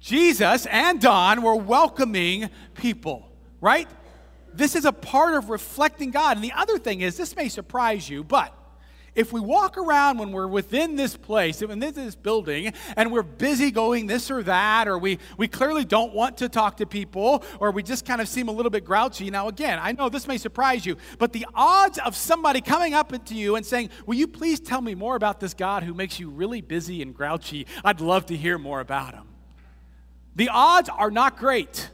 Jesus 0.00 0.66
and 0.66 1.00
Don 1.00 1.40
were 1.40 1.56
welcoming 1.56 2.50
people, 2.74 3.32
right? 3.62 3.88
This 4.52 4.76
is 4.76 4.84
a 4.84 4.92
part 4.92 5.32
of 5.32 5.48
reflecting 5.48 6.10
God. 6.10 6.36
And 6.36 6.44
the 6.44 6.52
other 6.52 6.78
thing 6.78 7.00
is, 7.00 7.16
this 7.16 7.34
may 7.34 7.48
surprise 7.48 8.08
you, 8.08 8.22
but 8.22 8.55
if 9.16 9.32
we 9.32 9.40
walk 9.40 9.78
around 9.78 10.18
when 10.18 10.30
we're 10.30 10.46
within 10.46 10.94
this 10.94 11.16
place, 11.16 11.60
within 11.60 11.80
this 11.80 12.14
building, 12.14 12.72
and 12.96 13.10
we're 13.10 13.22
busy 13.22 13.70
going 13.70 14.06
this 14.06 14.30
or 14.30 14.42
that, 14.44 14.86
or 14.86 14.98
we, 14.98 15.18
we 15.38 15.48
clearly 15.48 15.84
don't 15.84 16.12
want 16.12 16.36
to 16.38 16.48
talk 16.48 16.76
to 16.76 16.86
people, 16.86 17.42
or 17.58 17.70
we 17.70 17.82
just 17.82 18.04
kind 18.04 18.20
of 18.20 18.28
seem 18.28 18.48
a 18.48 18.52
little 18.52 18.70
bit 18.70 18.84
grouchy. 18.84 19.30
Now, 19.30 19.48
again, 19.48 19.78
I 19.82 19.92
know 19.92 20.08
this 20.08 20.28
may 20.28 20.38
surprise 20.38 20.84
you, 20.84 20.96
but 21.18 21.32
the 21.32 21.46
odds 21.54 21.98
of 21.98 22.14
somebody 22.14 22.60
coming 22.60 22.94
up 22.94 23.06
to 23.24 23.34
you 23.34 23.56
and 23.56 23.64
saying, 23.64 23.90
Will 24.04 24.16
you 24.16 24.28
please 24.28 24.60
tell 24.60 24.80
me 24.80 24.94
more 24.94 25.16
about 25.16 25.40
this 25.40 25.54
God 25.54 25.82
who 25.82 25.94
makes 25.94 26.20
you 26.20 26.28
really 26.28 26.60
busy 26.60 27.00
and 27.00 27.14
grouchy? 27.14 27.66
I'd 27.84 28.00
love 28.00 28.26
to 28.26 28.36
hear 28.36 28.58
more 28.58 28.80
about 28.80 29.14
him. 29.14 29.24
The 30.34 30.50
odds 30.50 30.90
are 30.90 31.10
not 31.10 31.38
great 31.38 31.90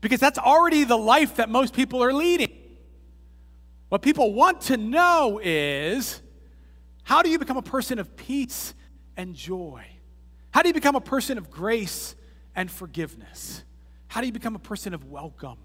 because 0.00 0.20
that's 0.20 0.38
already 0.38 0.84
the 0.84 0.96
life 0.96 1.36
that 1.36 1.48
most 1.48 1.74
people 1.74 2.02
are 2.04 2.12
leading. 2.12 2.63
What 3.94 4.02
people 4.02 4.34
want 4.34 4.62
to 4.62 4.76
know 4.76 5.40
is 5.40 6.20
how 7.04 7.22
do 7.22 7.30
you 7.30 7.38
become 7.38 7.56
a 7.56 7.62
person 7.62 8.00
of 8.00 8.16
peace 8.16 8.74
and 9.16 9.36
joy? 9.36 9.86
How 10.50 10.62
do 10.62 10.68
you 10.68 10.74
become 10.74 10.96
a 10.96 11.00
person 11.00 11.38
of 11.38 11.48
grace 11.48 12.16
and 12.56 12.68
forgiveness? 12.68 13.62
How 14.08 14.20
do 14.20 14.26
you 14.26 14.32
become 14.32 14.56
a 14.56 14.58
person 14.58 14.94
of 14.94 15.04
welcome? 15.04 15.58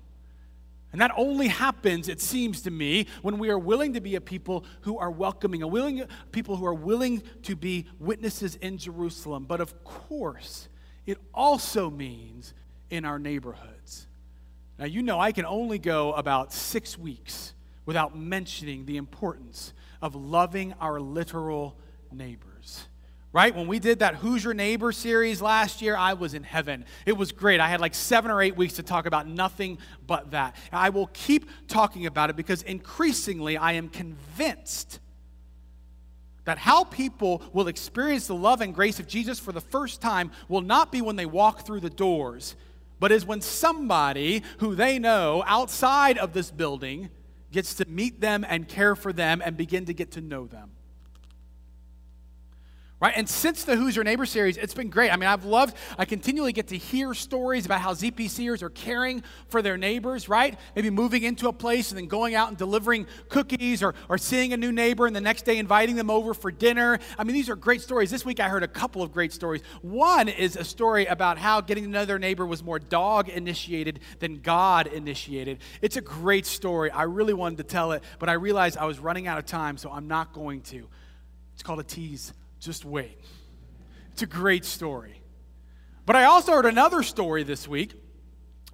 And 0.91 1.01
that 1.01 1.09
only 1.17 1.47
happens, 1.47 2.07
it 2.07 2.21
seems 2.21 2.61
to 2.61 2.69
me, 2.69 3.07
when 3.23 3.39
we 3.39 3.49
are 3.49 3.57
willing 3.57 3.93
to 3.93 3.99
be 3.99 4.13
a 4.13 4.21
people 4.21 4.63
who 4.81 4.99
are 4.99 5.09
welcoming, 5.09 5.63
a 5.63 5.67
willing 5.67 6.03
people 6.31 6.55
who 6.55 6.67
are 6.67 6.73
willing 6.75 7.23
to 7.41 7.55
be 7.55 7.87
witnesses 7.97 8.53
in 8.57 8.77
Jerusalem. 8.77 9.45
But 9.45 9.59
of 9.59 9.83
course, 9.83 10.69
it 11.07 11.17
also 11.33 11.89
means 11.89 12.53
in 12.91 13.05
our 13.05 13.17
neighborhoods. 13.17 14.05
Now, 14.77 14.85
you 14.85 15.01
know, 15.01 15.19
I 15.19 15.31
can 15.31 15.47
only 15.47 15.79
go 15.79 16.13
about 16.13 16.53
six 16.53 16.95
weeks 16.95 17.55
without 17.89 18.15
mentioning 18.15 18.85
the 18.85 18.97
importance 18.97 19.73
of 19.99 20.13
loving 20.13 20.75
our 20.79 20.99
literal 20.99 21.75
neighbors. 22.11 22.85
Right? 23.33 23.55
When 23.55 23.65
we 23.65 23.79
did 23.79 23.97
that 23.97 24.13
Who's 24.13 24.43
Your 24.43 24.53
Neighbor 24.53 24.91
series 24.91 25.41
last 25.41 25.81
year, 25.81 25.97
I 25.97 26.13
was 26.13 26.35
in 26.35 26.43
heaven. 26.43 26.85
It 27.07 27.17
was 27.17 27.31
great. 27.31 27.59
I 27.59 27.67
had 27.67 27.81
like 27.81 27.95
seven 27.95 28.29
or 28.29 28.43
eight 28.43 28.55
weeks 28.55 28.73
to 28.73 28.83
talk 28.83 29.07
about 29.07 29.27
nothing 29.27 29.79
but 30.05 30.29
that. 30.29 30.55
I 30.71 30.89
will 30.89 31.07
keep 31.13 31.49
talking 31.67 32.05
about 32.05 32.29
it 32.29 32.35
because 32.35 32.61
increasingly 32.61 33.57
I 33.57 33.71
am 33.71 33.89
convinced 33.89 34.99
that 36.45 36.59
how 36.59 36.83
people 36.83 37.41
will 37.53 37.69
experience 37.69 38.27
the 38.27 38.35
love 38.35 38.61
and 38.61 38.71
grace 38.71 38.99
of 38.99 39.07
Jesus 39.07 39.39
for 39.39 39.51
the 39.51 39.61
first 39.61 39.99
time 39.99 40.29
will 40.47 40.61
not 40.61 40.91
be 40.91 41.01
when 41.01 41.15
they 41.15 41.25
walk 41.25 41.65
through 41.65 41.79
the 41.79 41.89
doors, 41.89 42.55
but 42.99 43.11
is 43.11 43.25
when 43.25 43.41
somebody 43.41 44.43
who 44.59 44.75
they 44.75 44.99
know 44.99 45.43
outside 45.47 46.19
of 46.19 46.33
this 46.33 46.51
building 46.51 47.09
gets 47.51 47.73
to 47.75 47.85
meet 47.85 48.21
them 48.21 48.45
and 48.47 48.67
care 48.67 48.95
for 48.95 49.11
them 49.11 49.41
and 49.43 49.57
begin 49.57 49.85
to 49.85 49.93
get 49.93 50.11
to 50.11 50.21
know 50.21 50.45
them 50.47 50.71
right? 53.01 53.13
And 53.15 53.29
since 53.29 53.63
the 53.63 53.77
Who's 53.77 53.95
Your 53.95 54.03
Neighbor 54.03 54.25
series, 54.25 54.57
it's 54.57 54.73
been 54.73 54.89
great. 54.89 55.11
I 55.11 55.15
mean, 55.15 55.29
I've 55.29 55.45
loved, 55.45 55.77
I 55.97 56.03
continually 56.03 56.51
get 56.51 56.67
to 56.67 56.77
hear 56.77 57.13
stories 57.13 57.65
about 57.65 57.79
how 57.79 57.93
ZPCers 57.93 58.61
are 58.61 58.69
caring 58.69 59.23
for 59.47 59.61
their 59.61 59.77
neighbors, 59.77 60.27
right? 60.27 60.59
Maybe 60.75 60.89
moving 60.89 61.23
into 61.23 61.47
a 61.47 61.53
place 61.53 61.91
and 61.91 61.97
then 61.97 62.07
going 62.07 62.35
out 62.35 62.49
and 62.49 62.57
delivering 62.57 63.07
cookies 63.29 63.81
or, 63.81 63.95
or 64.09 64.17
seeing 64.17 64.51
a 64.51 64.57
new 64.57 64.73
neighbor 64.73 65.07
and 65.07 65.15
the 65.15 65.21
next 65.21 65.45
day 65.45 65.57
inviting 65.57 65.95
them 65.95 66.09
over 66.09 66.33
for 66.33 66.51
dinner. 66.51 66.99
I 67.17 67.23
mean, 67.23 67.33
these 67.33 67.49
are 67.49 67.55
great 67.55 67.81
stories. 67.81 68.11
This 68.11 68.25
week 68.25 68.41
I 68.41 68.49
heard 68.49 68.63
a 68.63 68.67
couple 68.67 69.01
of 69.01 69.13
great 69.13 69.31
stories. 69.31 69.61
One 69.81 70.27
is 70.27 70.57
a 70.57 70.65
story 70.65 71.05
about 71.05 71.37
how 71.37 71.61
getting 71.61 71.85
to 71.85 71.89
know 71.89 72.03
their 72.03 72.19
neighbor 72.19 72.45
was 72.45 72.63
more 72.63 72.79
dog 72.79 73.29
initiated 73.29 74.01
than 74.19 74.41
God 74.41 74.87
initiated. 74.87 75.59
It's 75.81 75.95
a 75.95 76.01
great 76.01 76.45
story. 76.45 76.91
I 76.91 77.03
really 77.03 77.33
wanted 77.33 77.59
to 77.59 77.63
tell 77.63 77.93
it, 77.93 78.03
but 78.19 78.27
I 78.27 78.33
realized 78.33 78.77
I 78.77 78.85
was 78.85 78.99
running 78.99 79.25
out 79.27 79.37
of 79.37 79.45
time, 79.45 79.77
so 79.77 79.89
I'm 79.89 80.09
not 80.09 80.33
going 80.33 80.61
to. 80.63 80.87
It's 81.53 81.63
called 81.63 81.79
a 81.79 81.83
tease. 81.83 82.33
Just 82.59 82.85
wait. 82.85 83.19
It's 84.11 84.21
a 84.21 84.27
great 84.27 84.65
story. 84.65 85.21
But 86.05 86.15
I 86.15 86.25
also 86.25 86.53
heard 86.53 86.65
another 86.65 87.03
story 87.03 87.43
this 87.43 87.67
week 87.67 87.93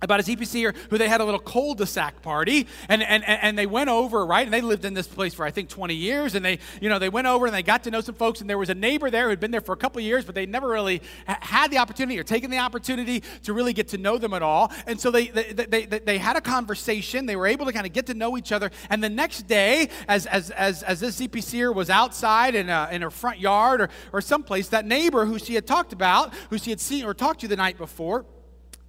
about 0.01 0.19
a 0.19 0.23
ZPCer 0.23 0.75
who 0.89 0.97
they 0.97 1.07
had 1.07 1.21
a 1.21 1.25
little 1.25 1.39
cul-de-sac 1.39 2.21
party 2.21 2.67
and, 2.89 3.01
and, 3.01 3.23
and 3.25 3.57
they 3.57 3.65
went 3.65 3.89
over, 3.89 4.25
right? 4.25 4.45
And 4.45 4.53
they 4.53 4.61
lived 4.61 4.85
in 4.85 4.93
this 4.93 5.07
place 5.07 5.33
for 5.33 5.45
I 5.45 5.51
think 5.51 5.69
20 5.69 5.93
years 5.93 6.35
and 6.35 6.43
they, 6.43 6.59
you 6.81 6.89
know, 6.89 6.99
they 6.99 7.09
went 7.09 7.27
over 7.27 7.45
and 7.45 7.55
they 7.55 7.63
got 7.63 7.83
to 7.83 7.91
know 7.91 8.01
some 8.01 8.15
folks 8.15 8.41
and 8.41 8.49
there 8.49 8.57
was 8.57 8.69
a 8.69 8.75
neighbor 8.75 9.09
there 9.09 9.29
who'd 9.29 9.39
been 9.39 9.51
there 9.51 9.61
for 9.61 9.73
a 9.73 9.77
couple 9.77 10.01
years, 10.01 10.25
but 10.25 10.35
they 10.35 10.45
never 10.45 10.67
really 10.67 11.01
had 11.25 11.71
the 11.71 11.77
opportunity 11.77 12.19
or 12.19 12.23
taken 12.23 12.51
the 12.51 12.57
opportunity 12.57 13.23
to 13.43 13.53
really 13.53 13.73
get 13.73 13.87
to 13.89 13.97
know 13.97 14.17
them 14.17 14.33
at 14.33 14.43
all. 14.43 14.71
And 14.85 14.99
so 14.99 15.11
they, 15.11 15.27
they, 15.27 15.53
they, 15.53 15.85
they, 15.85 15.99
they 15.99 16.17
had 16.17 16.35
a 16.35 16.41
conversation. 16.41 17.25
They 17.25 17.35
were 17.35 17.47
able 17.47 17.65
to 17.65 17.73
kind 17.73 17.85
of 17.85 17.93
get 17.93 18.05
to 18.07 18.13
know 18.13 18.37
each 18.37 18.51
other. 18.51 18.71
And 18.89 19.03
the 19.03 19.09
next 19.09 19.43
day, 19.43 19.89
as, 20.07 20.25
as, 20.25 20.51
as, 20.51 20.83
as 20.83 20.99
this 20.99 21.19
ZPCer 21.19 21.73
was 21.73 21.89
outside 21.89 22.55
in, 22.55 22.69
a, 22.69 22.89
in 22.91 23.01
her 23.01 23.11
front 23.11 23.39
yard 23.39 23.81
or, 23.81 23.89
or 24.11 24.21
someplace, 24.21 24.67
that 24.69 24.85
neighbor 24.85 25.25
who 25.25 25.39
she 25.39 25.55
had 25.55 25.65
talked 25.65 25.93
about, 25.93 26.33
who 26.49 26.57
she 26.57 26.69
had 26.69 26.81
seen 26.81 27.05
or 27.05 27.13
talked 27.13 27.41
to 27.41 27.47
the 27.47 27.55
night 27.55 27.77
before, 27.77 28.25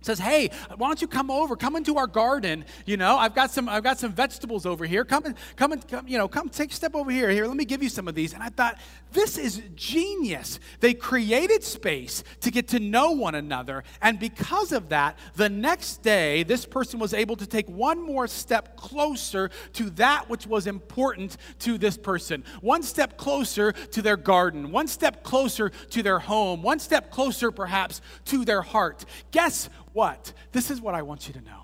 says, 0.07 0.19
"Hey, 0.19 0.51
why 0.77 0.89
don't 0.89 1.03
you 1.03 1.09
come 1.09 1.31
over? 1.31 1.57
Come 1.57 1.77
into 1.77 1.99
our 1.99 2.07
garden. 2.07 2.65
You 2.87 2.97
know, 2.97 3.17
I've 3.17 3.35
got 3.35 3.51
some 3.51 3.69
I've 3.69 3.83
got 3.83 3.99
some 3.99 4.13
vegetables 4.13 4.65
over 4.65 4.87
here. 4.87 5.05
Come 5.05 5.27
and 5.27 5.35
come 5.57 5.73
and 5.73 5.87
come, 5.87 6.09
you 6.09 6.17
know, 6.17 6.29
come 6.29 6.49
take 6.49 6.71
a 6.71 6.75
step 6.75 6.95
over 6.95 7.11
here. 7.11 7.29
Here, 7.31 7.47
let 7.47 7.57
me 7.57 7.65
give 7.65 7.83
you 7.83 7.89
some 7.89 8.09
of 8.09 8.15
these." 8.15 8.33
And 8.33 8.43
I 8.43 8.49
thought, 8.49 8.79
"This 9.13 9.37
is 9.37 9.61
genius. 9.75 10.59
They 10.81 10.95
created 10.95 11.65
space 11.65 12.23
to 12.41 12.51
get 12.51 12.69
to 12.69 12.79
know 12.79 13.11
one 13.11 13.35
another, 13.35 13.85
and 14.01 14.19
because 14.19 14.73
of 14.73 14.89
that, 14.91 15.19
the 15.35 15.49
next 15.49 16.03
day 16.03 16.43
this 16.45 16.65
person 16.65 16.99
was 16.99 17.13
able 17.13 17.37
to 17.37 17.47
take 17.47 17.69
one 17.69 18.01
more 18.01 18.27
step 18.29 18.77
closer 18.77 19.51
to 19.73 19.91
that 19.91 20.31
which 20.31 20.47
was 20.47 20.67
important 20.67 21.37
to 21.59 21.79
this 21.79 21.97
person. 21.97 22.45
One 22.61 22.83
step 22.83 23.17
closer 23.17 23.73
to 23.73 24.03
their 24.03 24.17
garden, 24.17 24.71
one 24.71 24.87
step 24.87 25.25
closer 25.25 25.71
to 25.71 26.03
their 26.03 26.21
home, 26.21 26.63
one 26.63 26.79
step 26.79 27.11
closer 27.11 27.51
perhaps 27.51 28.01
to 28.27 28.45
their 28.45 28.63
heart. 28.63 29.05
Guess 29.31 29.69
what? 29.97 30.35
This 30.53 30.71
is 30.71 30.79
what 30.79 30.95
I 30.95 31.01
want 31.01 31.27
you 31.27 31.33
to 31.33 31.41
know 31.41 31.63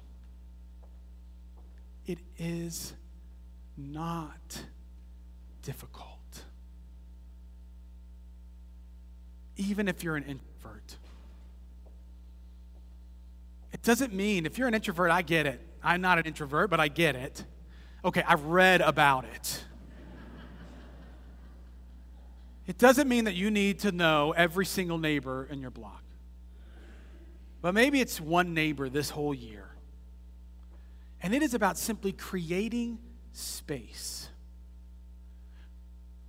it 2.07 2.19
is 2.39 2.95
not 3.77 4.65
difficult. 5.61 6.43
Even 9.59 9.87
if 9.87 10.03
you're 10.03 10.17
an 10.17 10.25
introvert. 10.25 10.97
It 13.71 13.83
doesn't 13.83 14.15
mean, 14.15 14.47
if 14.47 14.57
you're 14.57 14.67
an 14.67 14.75
introvert, 14.75 15.11
I 15.11 15.21
get 15.21 15.45
it. 15.45 15.61
I'm 15.83 16.01
not 16.01 16.19
an 16.19 16.25
introvert, 16.25 16.71
but 16.71 16.81
I 16.81 16.89
get 16.89 17.15
it. 17.15 17.45
Okay, 18.03 18.25
I've 18.27 18.45
read 18.47 18.81
about 18.81 19.27
it. 19.27 19.63
It 22.67 22.79
doesn't 22.79 23.11
mean 23.11 23.25
that 23.25 23.35
you 23.35 23.51
need 23.51 23.81
to 23.81 23.93
know 23.93 24.33
every 24.33 24.65
single 24.65 24.97
neighbor 24.97 25.47
in 25.51 25.61
your 25.61 25.71
block. 25.71 26.03
But 27.63 27.75
maybe 27.75 28.01
it's 28.01 28.21
one 28.21 28.53
neighbor 28.53 28.89
this 28.89 29.09
whole 29.09 29.33
year. 29.33 29.71
And 31.23 31.33
it 31.33 31.43
is 31.43 31.55
about 31.55 31.79
simply 31.79 32.13
creating 32.13 32.99
space. 33.33 34.29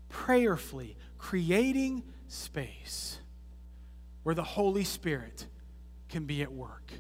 Prayerfully 0.10 0.96
creating 1.18 2.04
space 2.28 3.18
where 4.24 4.36
the 4.36 4.44
Holy 4.44 4.84
Spirit 4.84 5.48
can 6.10 6.26
be 6.26 6.42
at 6.42 6.52
work. 6.52 6.92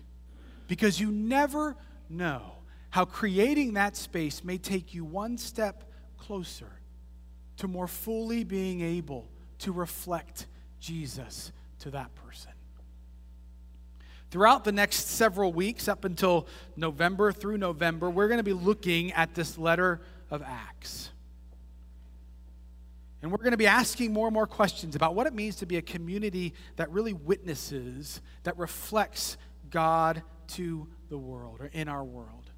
Because 0.67 0.99
you 0.99 1.11
never 1.11 1.75
know 2.09 2.53
how 2.89 3.03
creating 3.03 3.73
that 3.73 3.97
space 3.97 4.43
may 4.43 4.57
take 4.57 4.93
you 4.93 5.03
one 5.03 5.37
step 5.37 5.83
closer 6.17 6.79
to 7.57 7.67
more 7.67 7.87
fully 7.87 8.45
being 8.45 8.81
able 8.81 9.29
to 9.59 9.73
reflect 9.73 10.47
Jesus 10.79 11.51
to 11.79 11.91
that 11.91 12.15
person. 12.15 12.52
Throughout 14.33 14.63
the 14.63 14.71
next 14.71 15.09
several 15.09 15.53
weeks, 15.53 15.87
up 15.87 16.05
until 16.05 16.47
November 16.75 17.31
through 17.31 17.59
November, 17.59 18.09
we're 18.09 18.27
going 18.27 18.39
to 18.39 18.43
be 18.43 18.51
looking 18.51 19.11
at 19.11 19.35
this 19.35 19.59
letter 19.59 20.01
of 20.31 20.41
Acts. 20.41 21.11
And 23.21 23.31
we're 23.31 23.37
going 23.37 23.51
to 23.51 23.57
be 23.57 23.67
asking 23.67 24.11
more 24.11 24.25
and 24.25 24.33
more 24.33 24.47
questions 24.47 24.95
about 24.95 25.13
what 25.13 25.27
it 25.27 25.35
means 25.35 25.57
to 25.57 25.67
be 25.67 25.77
a 25.77 25.83
community 25.83 26.55
that 26.77 26.89
really 26.89 27.13
witnesses, 27.13 28.21
that 28.41 28.57
reflects 28.57 29.37
God 29.69 30.23
to 30.47 30.87
the 31.09 31.17
world 31.19 31.57
or 31.59 31.67
in 31.67 31.87
our 31.87 32.03
world. 32.03 32.49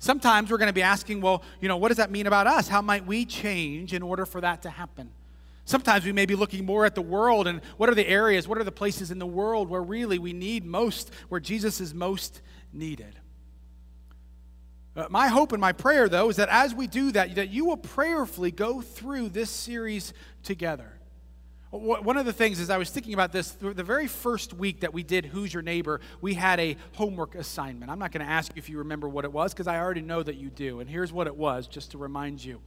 Sometimes 0.00 0.50
we're 0.50 0.58
going 0.58 0.66
to 0.66 0.74
be 0.74 0.82
asking, 0.82 1.22
well, 1.22 1.42
you 1.62 1.68
know, 1.68 1.78
what 1.78 1.88
does 1.88 1.96
that 1.96 2.10
mean 2.10 2.26
about 2.26 2.46
us? 2.46 2.68
How 2.68 2.82
might 2.82 3.06
we 3.06 3.24
change 3.24 3.94
in 3.94 4.02
order 4.02 4.26
for 4.26 4.42
that 4.42 4.60
to 4.64 4.68
happen? 4.68 5.12
Sometimes 5.64 6.04
we 6.04 6.12
may 6.12 6.26
be 6.26 6.34
looking 6.34 6.64
more 6.64 6.84
at 6.84 6.94
the 6.94 7.02
world 7.02 7.46
and 7.46 7.60
what 7.76 7.88
are 7.88 7.94
the 7.94 8.08
areas, 8.08 8.48
what 8.48 8.58
are 8.58 8.64
the 8.64 8.72
places 8.72 9.10
in 9.10 9.18
the 9.18 9.26
world 9.26 9.68
where 9.68 9.82
really 9.82 10.18
we 10.18 10.32
need 10.32 10.64
most, 10.64 11.10
where 11.28 11.40
Jesus 11.40 11.80
is 11.80 11.94
most 11.94 12.42
needed. 12.72 13.18
Uh, 14.96 15.06
my 15.08 15.28
hope 15.28 15.52
and 15.52 15.60
my 15.60 15.72
prayer, 15.72 16.08
though, 16.08 16.28
is 16.28 16.36
that 16.36 16.48
as 16.48 16.74
we 16.74 16.86
do 16.86 17.12
that, 17.12 17.36
that 17.36 17.50
you 17.50 17.64
will 17.64 17.76
prayerfully 17.76 18.50
go 18.50 18.80
through 18.80 19.28
this 19.28 19.50
series 19.50 20.12
together. 20.42 21.00
One 21.70 22.16
of 22.16 22.26
the 22.26 22.32
things 22.32 22.58
is 22.58 22.68
I 22.68 22.78
was 22.78 22.90
thinking 22.90 23.14
about 23.14 23.30
this 23.30 23.52
the 23.52 23.84
very 23.84 24.08
first 24.08 24.52
week 24.52 24.80
that 24.80 24.92
we 24.92 25.04
did 25.04 25.24
Who's 25.24 25.54
Your 25.54 25.62
Neighbor, 25.62 26.00
we 26.20 26.34
had 26.34 26.58
a 26.58 26.76
homework 26.94 27.36
assignment. 27.36 27.92
I'm 27.92 28.00
not 28.00 28.10
going 28.10 28.26
to 28.26 28.30
ask 28.30 28.50
you 28.56 28.58
if 28.58 28.68
you 28.68 28.78
remember 28.78 29.08
what 29.08 29.24
it 29.24 29.32
was 29.32 29.54
because 29.54 29.68
I 29.68 29.78
already 29.78 30.00
know 30.00 30.20
that 30.20 30.34
you 30.34 30.50
do. 30.50 30.80
And 30.80 30.90
here's 30.90 31.12
what 31.12 31.28
it 31.28 31.36
was, 31.36 31.68
just 31.68 31.92
to 31.92 31.98
remind 31.98 32.44
you 32.44 32.60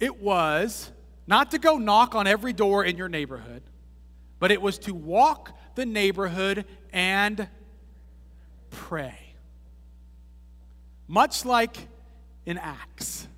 it 0.00 0.18
was 0.22 0.90
not 1.26 1.50
to 1.52 1.58
go 1.58 1.78
knock 1.78 2.14
on 2.14 2.26
every 2.26 2.52
door 2.52 2.84
in 2.84 2.96
your 2.96 3.08
neighborhood, 3.08 3.62
but 4.38 4.50
it 4.50 4.60
was 4.60 4.78
to 4.80 4.94
walk 4.94 5.56
the 5.74 5.86
neighborhood 5.86 6.64
and 6.92 7.48
pray. 8.70 9.18
Much 11.08 11.44
like 11.44 11.76
in 12.44 12.58
Acts. 12.58 13.28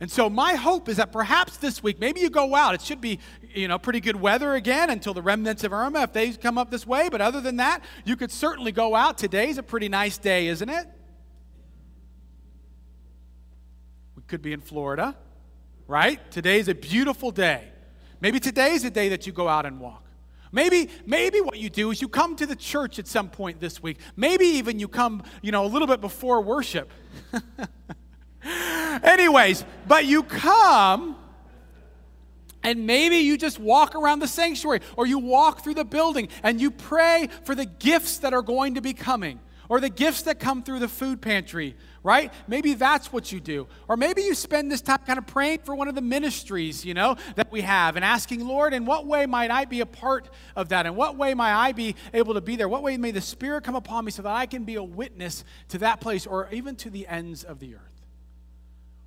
And 0.00 0.10
so 0.10 0.28
my 0.28 0.54
hope 0.54 0.88
is 0.88 0.96
that 0.96 1.12
perhaps 1.12 1.58
this 1.58 1.80
week, 1.80 2.00
maybe 2.00 2.20
you 2.20 2.28
go 2.28 2.56
out. 2.56 2.74
It 2.74 2.82
should 2.82 3.00
be, 3.00 3.20
you 3.54 3.68
know, 3.68 3.78
pretty 3.78 4.00
good 4.00 4.16
weather 4.16 4.54
again 4.54 4.90
until 4.90 5.14
the 5.14 5.22
remnants 5.22 5.62
of 5.62 5.72
Irma, 5.72 6.02
if 6.02 6.12
they 6.12 6.32
come 6.32 6.58
up 6.58 6.72
this 6.72 6.84
way. 6.84 7.08
But 7.08 7.20
other 7.20 7.40
than 7.40 7.58
that, 7.58 7.84
you 8.04 8.16
could 8.16 8.32
certainly 8.32 8.72
go 8.72 8.96
out. 8.96 9.16
Today's 9.16 9.58
a 9.58 9.62
pretty 9.62 9.88
nice 9.88 10.18
day, 10.18 10.48
isn't 10.48 10.68
it? 10.68 10.88
We 14.16 14.22
could 14.26 14.42
be 14.42 14.52
in 14.52 14.60
Florida, 14.60 15.16
right? 15.92 16.30
Today's 16.30 16.68
a 16.68 16.74
beautiful 16.74 17.30
day. 17.30 17.68
Maybe 18.22 18.40
today's 18.40 18.82
a 18.82 18.90
day 18.90 19.10
that 19.10 19.26
you 19.26 19.32
go 19.32 19.46
out 19.46 19.66
and 19.66 19.78
walk. 19.78 20.02
Maybe, 20.50 20.88
maybe 21.04 21.42
what 21.42 21.58
you 21.58 21.68
do 21.68 21.90
is 21.90 22.00
you 22.00 22.08
come 22.08 22.34
to 22.36 22.46
the 22.46 22.56
church 22.56 22.98
at 22.98 23.06
some 23.06 23.28
point 23.28 23.60
this 23.60 23.82
week. 23.82 23.98
Maybe 24.16 24.46
even 24.46 24.78
you 24.78 24.88
come, 24.88 25.22
you 25.42 25.52
know, 25.52 25.66
a 25.66 25.68
little 25.68 25.86
bit 25.86 26.00
before 26.00 26.40
worship. 26.40 26.90
Anyways, 29.02 29.66
but 29.86 30.06
you 30.06 30.22
come 30.22 31.14
and 32.62 32.86
maybe 32.86 33.16
you 33.16 33.36
just 33.36 33.58
walk 33.58 33.94
around 33.94 34.20
the 34.20 34.28
sanctuary 34.28 34.80
or 34.96 35.06
you 35.06 35.18
walk 35.18 35.62
through 35.62 35.74
the 35.74 35.84
building 35.84 36.28
and 36.42 36.58
you 36.58 36.70
pray 36.70 37.28
for 37.44 37.54
the 37.54 37.66
gifts 37.66 38.16
that 38.18 38.32
are 38.32 38.42
going 38.42 38.76
to 38.76 38.80
be 38.80 38.94
coming 38.94 39.40
or 39.68 39.78
the 39.78 39.90
gifts 39.90 40.22
that 40.22 40.40
come 40.40 40.62
through 40.62 40.78
the 40.78 40.88
food 40.88 41.20
pantry, 41.20 41.76
right? 42.02 42.32
Maybe 42.48 42.74
that's 42.74 43.12
what 43.12 43.30
you 43.30 43.40
do. 43.40 43.66
Or 43.88 43.96
maybe 43.96 44.22
you 44.22 44.34
spend 44.34 44.70
this 44.70 44.80
time 44.80 44.98
kind 45.06 45.18
of 45.18 45.26
praying 45.26 45.60
for 45.60 45.74
one 45.74 45.88
of 45.88 45.94
the 45.94 46.00
ministries, 46.00 46.84
you 46.84 46.94
know, 46.94 47.16
that 47.36 47.52
we 47.52 47.60
have 47.60 47.96
and 47.96 48.04
asking, 48.04 48.46
Lord, 48.46 48.74
in 48.74 48.84
what 48.84 49.06
way 49.06 49.26
might 49.26 49.50
I 49.50 49.64
be 49.64 49.80
a 49.80 49.86
part 49.86 50.28
of 50.56 50.70
that? 50.70 50.86
In 50.86 50.96
what 50.96 51.16
way 51.16 51.34
might 51.34 51.54
I 51.54 51.72
be 51.72 51.94
able 52.12 52.34
to 52.34 52.40
be 52.40 52.56
there? 52.56 52.68
What 52.68 52.82
way 52.82 52.96
may 52.96 53.12
the 53.12 53.20
Spirit 53.20 53.64
come 53.64 53.76
upon 53.76 54.04
me 54.04 54.10
so 54.10 54.22
that 54.22 54.34
I 54.34 54.46
can 54.46 54.64
be 54.64 54.74
a 54.74 54.82
witness 54.82 55.44
to 55.68 55.78
that 55.78 56.00
place 56.00 56.26
or 56.26 56.48
even 56.50 56.76
to 56.76 56.90
the 56.90 57.06
ends 57.06 57.44
of 57.44 57.60
the 57.60 57.74
earth? 57.76 57.92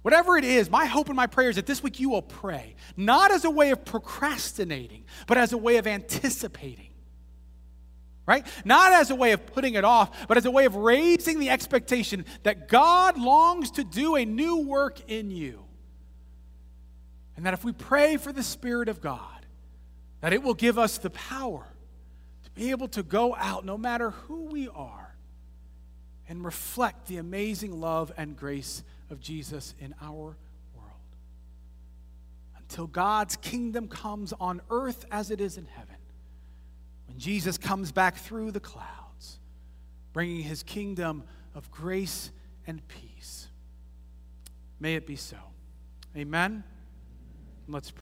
Whatever 0.01 0.38
it 0.38 0.43
is, 0.43 0.69
my 0.69 0.86
hope 0.86 1.08
and 1.08 1.15
my 1.15 1.25
prayer 1.25 1.49
is 1.49 1.55
that 1.55 1.65
this 1.65 1.81
week 1.81 1.99
you 1.99 2.12
will 2.12 2.21
pray, 2.21 2.75
not 2.95 3.31
as 3.31 3.43
a 3.43 3.49
way 3.49 3.71
of 3.71 3.84
procrastinating, 3.84 5.03
but 5.25 5.38
as 5.38 5.51
a 5.51 5.58
way 5.58 5.77
of 5.77 5.88
anticipating. 5.88 6.85
Right? 8.25 8.45
Not 8.65 8.91
as 8.91 9.11
a 9.11 9.15
way 9.15 9.33
of 9.33 9.45
putting 9.45 9.75
it 9.75 9.85
off, 9.85 10.27
but 10.27 10.38
as 10.38 10.45
a 10.45 10.51
way 10.51 10.65
of 10.65 10.75
raising 10.75 11.39
the 11.39 11.49
expectation 11.51 12.25
that 12.43 12.67
God 12.67 13.19
longs 13.19 13.71
to 13.71 13.83
do 13.83 14.15
a 14.15 14.25
new 14.25 14.61
work 14.61 14.99
in 15.07 15.29
you. 15.29 15.63
And 17.38 17.45
that 17.45 17.53
if 17.53 17.63
we 17.63 17.71
pray 17.71 18.17
for 18.17 18.31
the 18.31 18.41
Spirit 18.41 18.89
of 18.89 19.01
God, 19.01 19.45
that 20.21 20.33
it 20.33 20.41
will 20.41 20.53
give 20.55 20.79
us 20.79 20.97
the 20.97 21.11
power 21.11 21.67
to 22.45 22.51
be 22.51 22.71
able 22.71 22.88
to 22.89 23.03
go 23.03 23.35
out, 23.35 23.63
no 23.63 23.77
matter 23.77 24.11
who 24.11 24.45
we 24.45 24.69
are, 24.69 25.15
and 26.27 26.43
reflect 26.43 27.07
the 27.07 27.17
amazing 27.17 27.79
love 27.79 28.11
and 28.17 28.35
grace 28.35 28.81
of 29.11 29.19
Jesus 29.19 29.75
in 29.79 29.93
our 30.01 30.35
world. 30.73 30.91
Until 32.57 32.88
God's 32.88 33.35
kingdom 33.35 33.88
comes 33.88 34.33
on 34.39 34.61
earth 34.71 35.05
as 35.11 35.29
it 35.29 35.39
is 35.39 35.57
in 35.57 35.67
heaven. 35.67 35.94
When 37.15 37.21
Jesus 37.21 37.58
comes 37.58 37.93
back 37.93 38.17
through 38.17 38.51
the 38.51 38.60
clouds, 38.60 39.39
bringing 40.12 40.41
his 40.41 40.63
kingdom 40.63 41.23
of 41.54 41.71
grace 41.71 42.30
and 42.67 42.86
peace. 42.89 43.47
May 44.82 44.95
it 44.95 45.08
be 45.08 45.15
so. 45.15 45.38
Amen. 46.17 46.65
Let's 47.69 47.89
pray. 47.89 47.93